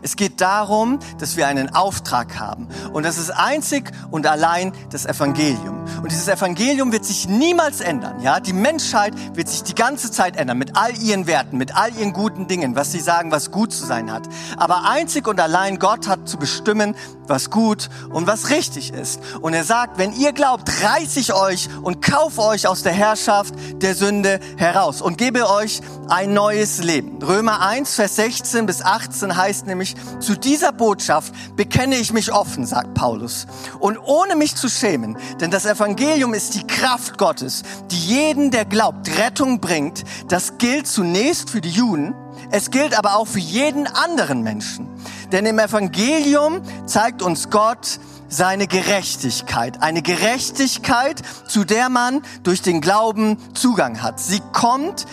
[0.02, 2.68] Es geht darum, dass wir einen Auftrag haben.
[2.92, 5.84] Und das ist einzig und allein das Evangelium.
[6.02, 8.20] Und dieses Evangelium wird sich niemals ändern.
[8.20, 11.94] Ja, die Menschheit wird sich die ganze Zeit ändern mit all ihren Werten, mit all
[11.94, 14.28] ihren guten Dingen, was sie sagen, was gut zu sein hat.
[14.56, 16.94] Aber einzig und allein Gott hat zu bestimmen,
[17.26, 19.20] was gut und was richtig ist.
[19.40, 23.54] Und er sagt, wenn ihr glaubt, reiß ich euch und kaufe euch aus der Herrschaft
[23.82, 27.22] der Sünde heraus und gebe euch ein neues Leben.
[27.22, 32.66] Römer 1, Vers 16 bis 18 heißt nämlich, zu dieser Botschaft bekenne ich mich offen,
[32.66, 33.46] sagt Paulus.
[33.78, 38.66] Und ohne mich zu schämen, denn das Evangelium ist die Kraft Gottes, die jeden, der
[38.66, 40.04] glaubt, Rettung bringt.
[40.28, 42.14] Das gilt zunächst für die Juden,
[42.52, 44.88] Es gilt aber auch für jeden anderen Menschen.
[45.30, 49.82] Denn im Evangelium zeigt uns Gott seine Gerechtigkeit.
[49.82, 54.20] Eine Gerechtigkeit, zu der man durch den Glauben Zugang hat.
[54.20, 55.06] Sie kommt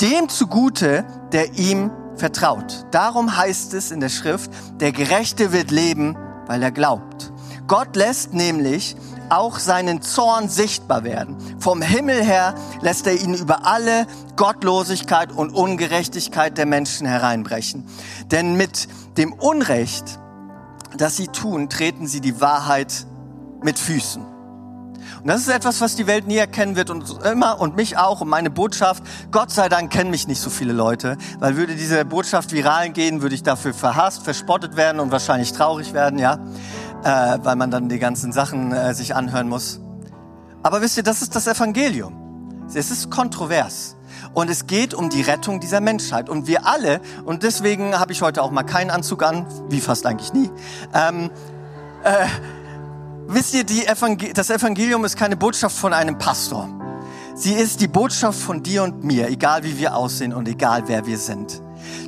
[0.00, 2.86] dem zugute, der ihm vertraut.
[2.90, 4.50] Darum heißt es in der Schrift,
[4.80, 7.32] der Gerechte wird leben, weil er glaubt.
[7.66, 8.96] Gott lässt nämlich
[9.30, 11.36] auch seinen Zorn sichtbar werden.
[11.58, 14.06] Vom Himmel her lässt er ihn über alle
[14.36, 17.86] Gottlosigkeit und Ungerechtigkeit der Menschen hereinbrechen.
[18.30, 20.18] Denn mit dem Unrecht,
[20.96, 23.06] das sie tun, treten sie die Wahrheit
[23.62, 24.31] mit Füßen.
[25.22, 28.20] Und das ist etwas, was die Welt nie erkennen wird und immer und mich auch
[28.20, 29.04] und meine Botschaft.
[29.30, 33.22] Gott sei Dank kennen mich nicht so viele Leute, weil würde diese Botschaft viral gehen,
[33.22, 36.38] würde ich dafür verhasst, verspottet werden und wahrscheinlich traurig werden, ja
[37.04, 39.80] äh, weil man dann die ganzen Sachen äh, sich anhören muss.
[40.62, 42.64] Aber wisst ihr, das ist das Evangelium.
[42.68, 43.96] Es ist kontrovers.
[44.34, 46.28] Und es geht um die Rettung dieser Menschheit.
[46.28, 50.06] Und wir alle, und deswegen habe ich heute auch mal keinen Anzug an, wie fast
[50.06, 50.50] eigentlich nie.
[50.94, 51.30] Ähm,
[52.04, 52.26] äh,
[53.26, 56.68] wisst ihr, Evangel das Evangelium ist keine Botschaft von einem Pastor.
[57.34, 61.06] Sie ist die Botschaft von dir und mir, egal wie wir aussehen und egal wer
[61.06, 61.62] wir sind.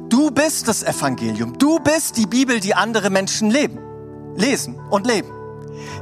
[0.08, 1.58] Du bist das Evangelium.
[1.58, 3.84] Du bist die Bibel, die andere Menschen leben
[4.36, 5.28] lesen und leben.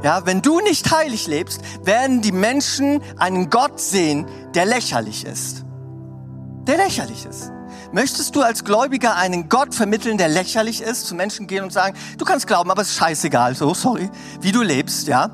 [0.03, 5.63] Ja, wenn du nicht heilig lebst, werden die Menschen einen Gott sehen, der lächerlich ist.
[6.67, 7.51] Der lächerlich ist.
[7.93, 11.95] Möchtest du als Gläubiger einen Gott vermitteln, der lächerlich ist, zu Menschen gehen und sagen,
[12.17, 14.09] du kannst glauben, aber es ist scheißegal, so, sorry,
[14.41, 15.29] wie du lebst, ja?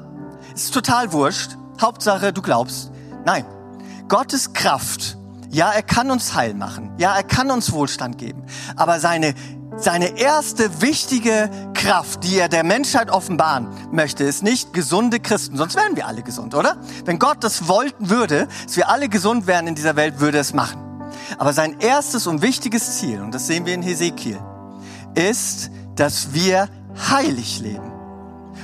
[0.54, 1.52] Es ist total wurscht.
[1.80, 2.92] Hauptsache, du glaubst.
[3.26, 3.46] Nein.
[4.10, 5.18] Gottes Kraft,
[5.50, 6.92] ja, er kann uns heil machen.
[6.98, 8.44] Ja, er kann uns Wohlstand geben.
[8.76, 9.34] Aber seine
[9.78, 15.78] seine erste wichtige Kraft, die er der Menschheit offenbaren möchte, ist nicht gesunde Christen, sonst
[15.78, 16.76] wären wir alle gesund, oder?
[17.06, 20.54] Wenn Gott das wollten würde, dass wir alle gesund wären in dieser Welt, würde es
[20.54, 20.89] machen.
[21.38, 24.40] Aber sein erstes und wichtiges Ziel, und das sehen wir in Hesekiel,
[25.16, 26.70] ist, dass wir
[27.10, 27.92] heilig leben.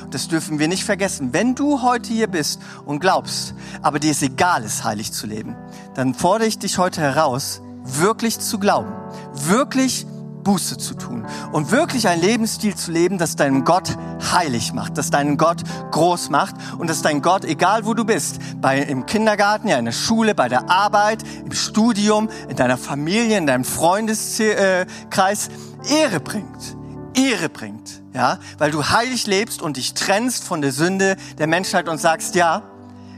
[0.04, 1.34] Und das dürfen wir nicht vergessen.
[1.34, 5.56] Wenn du heute hier bist und glaubst, aber dir es egal ist, heilig zu leben,
[5.96, 8.92] dann fordere ich dich heute heraus, wirklich zu glauben,
[9.34, 10.06] wirklich
[10.46, 13.98] Buße zu tun und wirklich ein Lebensstil zu leben, das deinen Gott
[14.32, 18.40] heilig macht, das deinen Gott groß macht und dass dein Gott, egal wo du bist,
[18.62, 23.38] bei, im Kindergarten, ja, in der Schule, bei der Arbeit, im Studium, in deiner Familie,
[23.38, 25.50] in deinem Freundeskreis
[25.90, 26.78] Ehre bringt.
[27.16, 31.90] Ehre bringt, ja, weil du heilig lebst und dich trennst von der Sünde der Menschheit
[31.90, 32.64] und sagst, ja,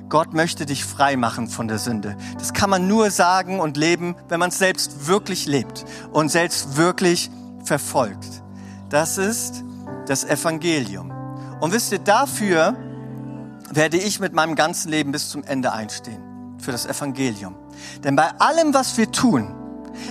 [0.10, 2.16] Gott möchte dich frei machen von der Sünde.
[2.38, 7.30] Das kann man nur sagen und leben, wenn man selbst wirklich lebt und selbst wirklich
[7.64, 8.42] verfolgt.
[8.90, 9.64] Das ist
[10.06, 11.12] das Evangelium.
[11.60, 12.76] Und wisst ihr, dafür
[13.70, 16.56] werde ich mit meinem ganzen Leben bis zum Ende einstehen.
[16.60, 17.56] Für das Evangelium.
[18.04, 19.54] Denn bei allem, was wir tun,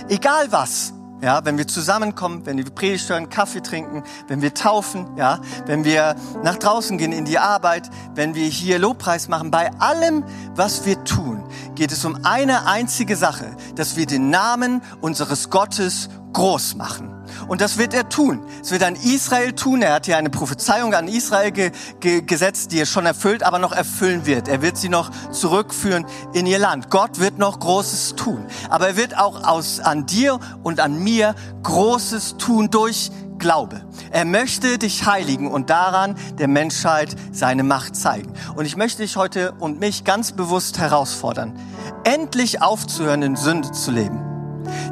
[0.09, 5.07] egal was, ja, wenn wir zusammenkommen, wenn wir Predigt hören, Kaffee trinken, wenn wir taufen,
[5.17, 9.71] ja, wenn wir nach draußen gehen in die Arbeit, wenn wir hier Lobpreis machen, bei
[9.79, 10.23] allem,
[10.55, 11.43] was wir tun,
[11.75, 17.16] geht es um eine einzige Sache, dass wir den Namen unseres Gottes groß machen.
[17.47, 18.45] Und das wird er tun.
[18.61, 19.81] Es wird an Israel tun.
[19.81, 23.59] Er hat hier eine Prophezeiung an Israel ge ge gesetzt, die er schon erfüllt, aber
[23.59, 24.47] noch erfüllen wird.
[24.47, 26.89] Er wird sie noch zurückführen in ihr Land.
[26.89, 28.45] Gott wird noch Großes tun.
[28.69, 33.81] Aber er wird auch aus, an dir und an mir Großes tun durch Glaube.
[34.11, 38.33] Er möchte dich heiligen und daran der Menschheit seine Macht zeigen.
[38.55, 41.57] Und ich möchte dich heute und mich ganz bewusst herausfordern,
[42.03, 44.36] endlich aufzuhören, in Sünde zu leben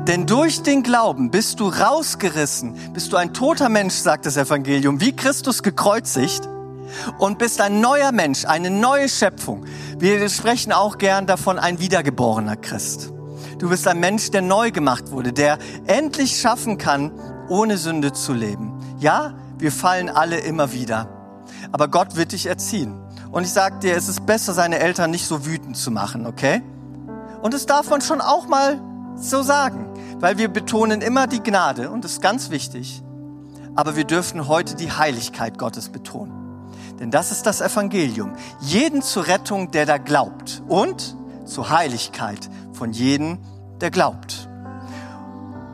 [0.08, 5.02] denn durch den Glauben bist du rausgerissen, bist du ein toter Mensch, sagt das Evangelium,
[5.02, 6.48] wie Christus gekreuzigt
[7.18, 9.66] und bist ein neuer Mensch, eine neue Schöpfung.
[9.98, 13.12] Wir sprechen auch gern davon, ein wiedergeborener Christ.
[13.60, 15.58] Du bist ein Mensch, der neu gemacht wurde, der
[15.88, 17.12] endlich schaffen kann,
[17.50, 18.74] ohne Sünde zu leben.
[19.00, 21.10] Ja, wir fallen alle immer wieder,
[21.72, 23.02] aber Gott wird dich erziehen.
[23.32, 26.62] Und ich sage dir, es ist besser, seine Eltern nicht so wütend zu machen, okay?
[27.42, 28.80] Und es darf man schon auch mal
[29.16, 29.88] so sagen,
[30.20, 33.02] weil wir betonen immer die Gnade und das ist ganz wichtig.
[33.76, 36.46] Aber wir dürfen heute die Heiligkeit Gottes betonen.
[37.00, 38.34] Denn das ist das Evangelium.
[38.62, 40.64] Jeden zur Rettung, der da glaubt.
[40.68, 43.40] Und zur Heiligkeit von jedem,
[43.82, 44.48] der glaubt.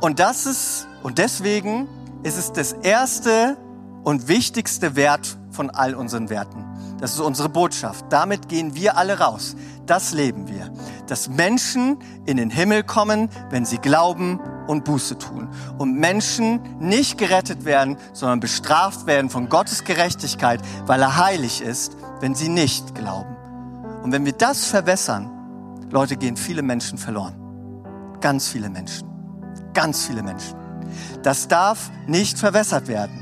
[0.01, 1.87] Und das ist, und deswegen
[2.23, 3.57] ist es das erste
[4.03, 6.65] und wichtigste Wert von all unseren Werten.
[6.99, 8.05] Das ist unsere Botschaft.
[8.09, 9.55] Damit gehen wir alle raus.
[9.85, 10.71] Das leben wir.
[11.07, 15.49] Dass Menschen in den Himmel kommen, wenn sie glauben und Buße tun.
[15.77, 21.97] Und Menschen nicht gerettet werden, sondern bestraft werden von Gottes Gerechtigkeit, weil er heilig ist,
[22.19, 23.35] wenn sie nicht glauben.
[24.03, 25.29] Und wenn wir das verwässern,
[25.91, 27.35] Leute, gehen viele Menschen verloren.
[28.21, 29.07] Ganz viele Menschen.
[29.73, 30.55] Ganz viele Menschen.
[31.23, 33.17] Das darf nicht verwässert werden.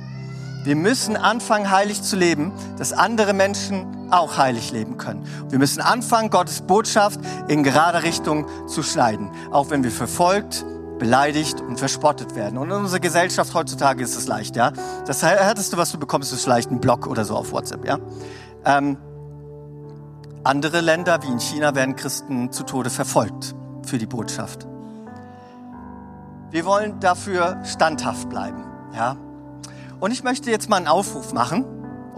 [0.64, 5.26] Wir müssen anfangen, heilig zu leben, dass andere Menschen auch heilig leben können.
[5.50, 10.66] Wir müssen anfangen, Gottes Botschaft in gerader Richtung zu schneiden, auch wenn wir verfolgt,
[11.00, 12.58] beleidigt und verspottet werden.
[12.58, 14.72] Und in unserer Gesellschaft heutzutage ist es leicht, ja.
[15.08, 17.98] Das härteste, was du bekommst, ist vielleicht ein Blog oder so auf WhatsApp, ja.
[18.66, 18.98] Ähm,
[20.44, 24.68] andere Länder, wie in China, werden Christen zu Tode verfolgt für die Botschaft.
[26.52, 29.16] Wir wollen dafür standhaft bleiben, ja.
[30.00, 31.66] Und ich möchte jetzt mal einen Aufruf machen,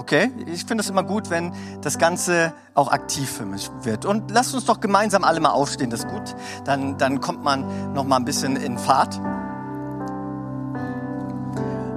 [0.02, 0.32] okay?
[0.48, 4.06] Ich finde es immer gut, wenn das Ganze auch aktiv für mich wird.
[4.06, 6.36] Und lasst uns doch gemeinsam alle mal aufstehen, das ist gut.
[6.66, 9.22] Dann, dann kommt man noch mal ein bisschen in Fahrt.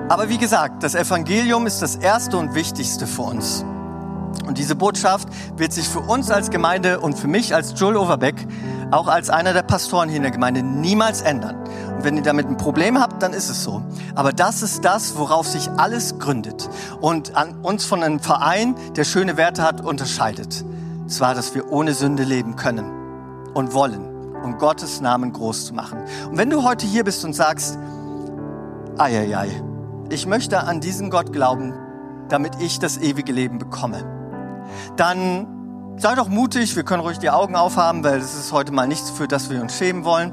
[0.09, 3.65] Aber wie gesagt, das Evangelium ist das Erste und Wichtigste für uns.
[4.47, 8.47] Und diese Botschaft wird sich für uns als Gemeinde und für mich als Joel Overbeck,
[8.91, 11.57] auch als einer der Pastoren hier in der Gemeinde, niemals ändern.
[12.05, 13.83] Und wenn ihr damit ein Problem habt, dann ist es so.
[14.15, 16.69] Aber das ist das, worauf sich alles gründet
[17.01, 20.67] und an uns von einem Verein, der schöne Werte hat, unterscheidet.
[21.07, 22.85] Zwar, dass wir ohne Sünde leben können
[23.55, 24.05] und wollen,
[24.43, 25.99] um Gottes Namen groß zu machen.
[26.31, 27.79] Und wenn du heute hier bist und sagst,
[28.99, 29.63] ei, ei, ei,
[30.11, 31.73] ich möchte an diesen Gott glauben,
[32.29, 34.05] damit ich das ewige Leben bekomme
[34.97, 35.47] dann
[35.97, 39.11] sei doch mutig, wir können ruhig die Augen aufhaben, weil es ist heute mal nichts,
[39.11, 40.33] für das wir uns schämen wollen,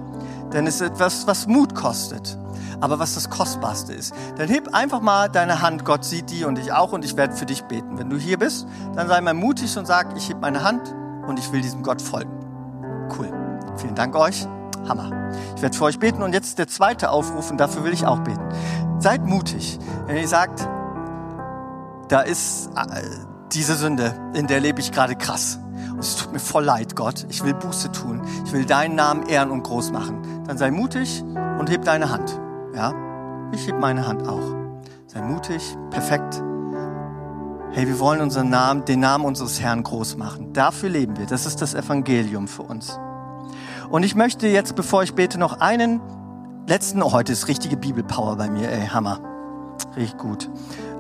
[0.53, 2.37] denn es ist etwas, was Mut kostet.
[2.79, 5.85] Aber was das Kostbarste ist, dann heb einfach mal deine Hand.
[5.85, 7.99] Gott sieht die und ich auch und ich werde für dich beten.
[7.99, 10.93] Wenn du hier bist, dann sei mal mutig und sag, ich heb meine Hand
[11.27, 12.31] und ich will diesem Gott folgen.
[13.17, 13.31] Cool.
[13.77, 14.47] Vielen Dank euch.
[14.87, 15.31] Hammer.
[15.55, 18.19] Ich werde für euch beten und jetzt der zweite Aufruf und dafür will ich auch
[18.19, 18.41] beten.
[18.99, 19.79] Seid mutig.
[20.07, 20.67] Wenn ihr sagt,
[22.07, 23.03] da ist äh,
[23.51, 25.59] diese Sünde, in der lebe ich gerade krass.
[25.91, 27.25] Und es tut mir voll leid, Gott.
[27.29, 28.21] Ich will Buße tun.
[28.45, 30.40] Ich will deinen Namen ehren und groß machen.
[30.51, 31.23] Dann sei mutig
[31.59, 32.37] und heb deine Hand.
[32.75, 32.93] Ja?
[33.53, 34.53] Ich heb meine Hand auch.
[35.07, 36.43] Sei mutig, perfekt.
[37.71, 40.51] Hey, wir wollen unseren Namen, den Namen unseres Herrn groß machen.
[40.51, 41.25] Dafür leben wir.
[41.25, 42.99] Das ist das Evangelium für uns.
[43.89, 46.01] Und ich möchte jetzt, bevor ich bete, noch einen
[46.67, 49.21] letzten, oh, heute ist richtige Bibelpower bei mir, ey, Hammer.
[49.95, 50.51] Richtig gut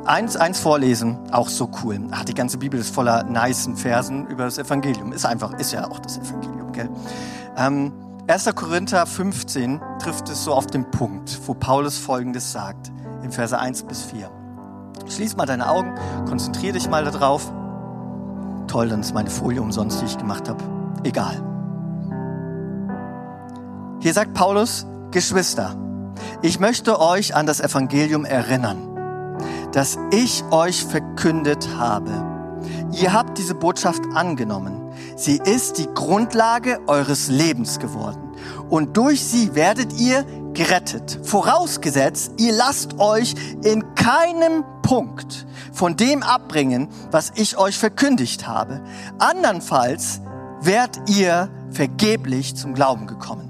[0.05, 1.99] eins, eins vorlesen, auch so cool.
[2.11, 5.11] Ach, die ganze Bibel ist voller nicen Versen über das Evangelium.
[5.11, 6.89] Ist einfach, ist ja auch das Evangelium, gell?
[7.57, 7.91] Ähm,
[8.31, 8.55] 1.
[8.55, 12.89] Korinther 15 trifft es so auf den Punkt, wo Paulus Folgendes sagt,
[13.23, 14.31] in Verse 1 bis 4.
[15.09, 15.93] Schließ mal deine Augen,
[16.29, 17.51] konzentriere dich mal darauf.
[18.67, 20.63] Toll, dann ist meine Folie umsonst, die ich gemacht habe.
[21.03, 21.43] Egal.
[23.99, 25.75] Hier sagt Paulus, Geschwister,
[26.41, 28.87] ich möchte euch an das Evangelium erinnern
[29.71, 32.11] das ich euch verkündet habe.
[32.91, 34.80] Ihr habt diese Botschaft angenommen.
[35.21, 38.31] Sie ist die Grundlage eures Lebens geworden.
[38.71, 41.19] Und durch sie werdet ihr gerettet.
[41.21, 48.81] Vorausgesetzt, ihr lasst euch in keinem Punkt von dem abbringen, was ich euch verkündigt habe.
[49.19, 50.21] Andernfalls
[50.59, 53.47] werdet ihr vergeblich zum Glauben gekommen.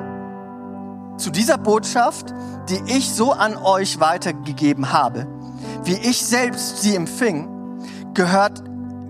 [1.17, 2.33] Zu dieser Botschaft,
[2.67, 5.25] die ich so an euch weitergegeben habe,
[5.85, 7.47] wie ich selbst sie empfing,
[8.13, 8.61] gehört,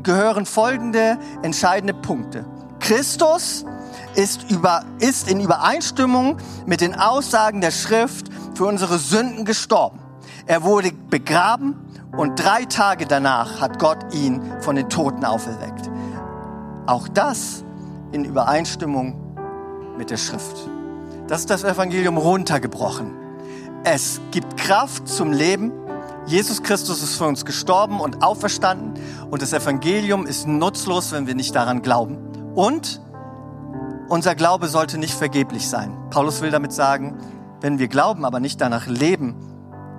[0.03, 2.45] gehören folgende entscheidende Punkte.
[2.91, 3.63] Christus
[4.15, 6.35] ist, über, ist in Übereinstimmung
[6.65, 9.97] mit den Aussagen der Schrift für unsere Sünden gestorben.
[10.45, 11.75] Er wurde begraben
[12.17, 15.89] und drei Tage danach hat Gott ihn von den Toten auferweckt.
[16.85, 17.63] Auch das
[18.11, 19.37] in Übereinstimmung
[19.97, 20.57] mit der Schrift.
[21.29, 23.13] Das ist das Evangelium runtergebrochen.
[23.85, 25.71] Es gibt Kraft zum Leben
[26.27, 28.93] Jesus Christus ist für uns gestorben und auferstanden
[29.31, 32.30] und das Evangelium ist nutzlos, wenn wir nicht daran glauben.
[32.55, 33.01] Und
[34.09, 35.95] unser Glaube sollte nicht vergeblich sein.
[36.09, 37.17] Paulus will damit sagen,
[37.61, 39.35] wenn wir glauben, aber nicht danach leben,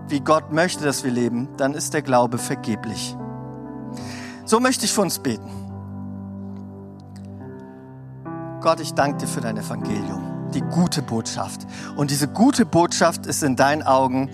[0.08, 3.16] wie Gott möchte, dass wir leben, dann ist der Glaube vergeblich.
[4.44, 5.50] So möchte ich für uns beten.
[8.60, 11.66] Gott, ich danke dir für dein Evangelium, die gute Botschaft.
[11.96, 14.30] Und diese gute Botschaft ist in deinen Augen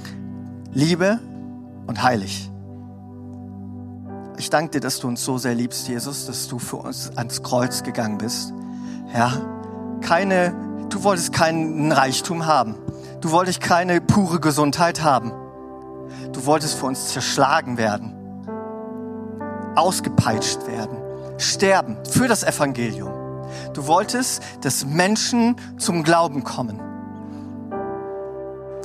[0.72, 1.18] Liebe,
[1.88, 2.50] und heilig.
[4.38, 7.42] Ich danke dir, dass du uns so sehr liebst, Jesus, dass du für uns ans
[7.42, 8.52] Kreuz gegangen bist.
[9.12, 9.32] Ja,
[10.00, 10.54] keine,
[10.90, 12.76] du wolltest keinen Reichtum haben.
[13.20, 15.32] Du wolltest keine pure Gesundheit haben.
[16.32, 18.12] Du wolltest für uns zerschlagen werden,
[19.74, 20.98] ausgepeitscht werden,
[21.38, 23.10] sterben für das Evangelium.
[23.74, 26.80] Du wolltest, dass Menschen zum Glauben kommen,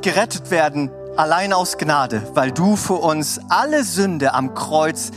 [0.01, 5.11] gerettet werden allein aus Gnade, weil du für uns alle Sünde am Kreuz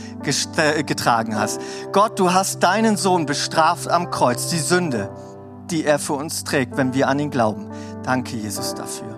[0.85, 1.59] getragen hast.
[1.91, 5.09] Gott, du hast deinen Sohn bestraft am Kreuz, die Sünde,
[5.71, 7.71] die er für uns trägt, wenn wir an ihn glauben.
[8.03, 9.16] Danke, Jesus, dafür.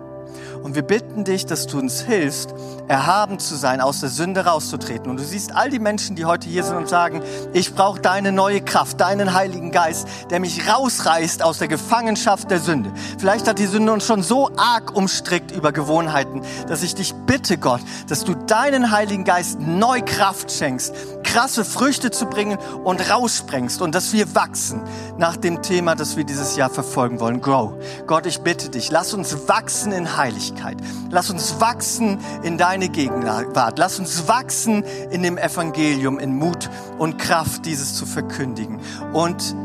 [0.64, 2.54] Und wir bitten dich, dass du uns hilfst,
[2.88, 5.10] erhaben zu sein, aus der Sünde rauszutreten.
[5.10, 7.22] Und du siehst all die Menschen, die heute hier sind und sagen,
[7.54, 12.60] ich brauche deine neue Kraft, deinen Heiligen Geist, der mich rausreißt aus der Gefangenschaft der
[12.60, 12.92] Sünde.
[13.18, 17.58] Vielleicht hat die Sünde uns schon so arg umstrickt über Gewohnheiten, dass ich dich bitte,
[17.58, 20.94] Gott, dass du deinen Heiligen Geist neu Kraft schenkst,
[21.30, 24.82] krasse Früchte zu bringen und raussprengst und dass wir wachsen
[25.18, 27.40] nach dem Thema, das wir dieses Jahr verfolgen wollen.
[27.40, 27.74] Grow.
[28.08, 30.78] Gott, ich bitte dich, lass uns wachsen in Heiligkeit.
[31.12, 33.78] Lass uns wachsen in deine Gegenwart.
[33.78, 36.68] Lass uns wachsen in dem Evangelium, in Mut
[36.98, 38.80] und Kraft, dieses zu verkündigen
[39.14, 39.56] und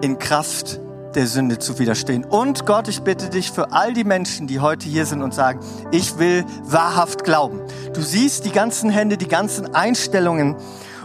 [0.00, 0.80] in Kraft
[1.14, 2.24] der Sünde zu widerstehen.
[2.24, 5.60] Und Gott, ich bitte dich für all die Menschen, die heute hier sind und sagen,
[5.90, 7.60] ich will wahrhaft glauben.
[7.92, 10.56] Du siehst die ganzen Hände, die ganzen Einstellungen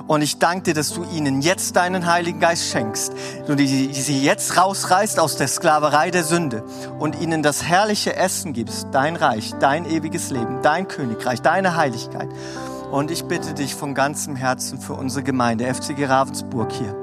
[0.07, 3.13] und ich danke dir, dass du ihnen jetzt deinen Heiligen Geist schenkst.
[3.45, 6.63] Du die, sie jetzt rausreißt aus der Sklaverei der Sünde
[6.97, 8.87] und ihnen das herrliche Essen gibst.
[8.91, 12.29] Dein Reich, dein ewiges Leben, dein Königreich, deine Heiligkeit.
[12.91, 16.95] Und ich bitte dich von ganzem Herzen für unsere Gemeinde, FCG Ravensburg hier,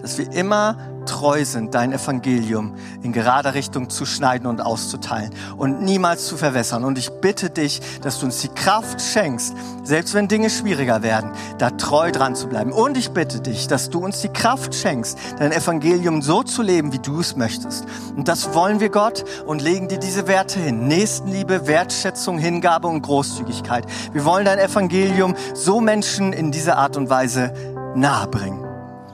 [0.00, 5.82] dass wir immer treu sind, dein Evangelium in gerader Richtung zu schneiden und auszuteilen und
[5.82, 6.84] niemals zu verwässern.
[6.84, 11.32] Und ich bitte dich, dass du uns die Kraft schenkst, selbst wenn Dinge schwieriger werden,
[11.58, 12.72] da treu dran zu bleiben.
[12.72, 16.92] Und ich bitte dich, dass du uns die Kraft schenkst, dein Evangelium so zu leben,
[16.92, 17.84] wie du es möchtest.
[18.16, 20.86] Und das wollen wir, Gott, und legen dir diese Werte hin.
[20.86, 23.84] Nächstenliebe, Wertschätzung, Hingabe und Großzügigkeit.
[24.12, 27.52] Wir wollen dein Evangelium so Menschen in dieser Art und Weise
[27.94, 28.61] nahebringen.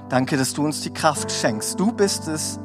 [0.08, 1.78] Danke, dass du uns die Kraft schenkst.
[1.78, 2.58] Du bist es,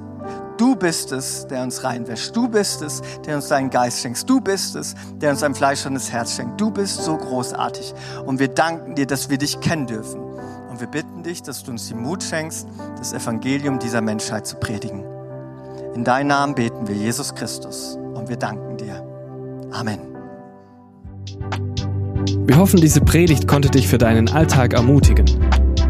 [0.57, 2.35] du bist es, der uns reinwäscht.
[2.35, 4.29] Du bist es, der uns deinen Geist schenkt.
[4.29, 6.59] Du bist es, der uns ein fleischendes Herz schenkt.
[6.59, 7.93] Du bist so großartig.
[8.25, 10.21] Und wir danken dir, dass wir dich kennen dürfen.
[10.69, 12.67] Und wir bitten dich, dass du uns die Mut schenkst,
[12.97, 15.03] das Evangelium dieser Menschheit zu predigen.
[15.93, 17.97] In deinem Namen beten wir, Jesus Christus.
[18.15, 19.05] Und wir danken dir.
[19.71, 19.99] Amen.
[22.45, 25.25] Wir hoffen, diese Predigt konnte dich für deinen Alltag ermutigen.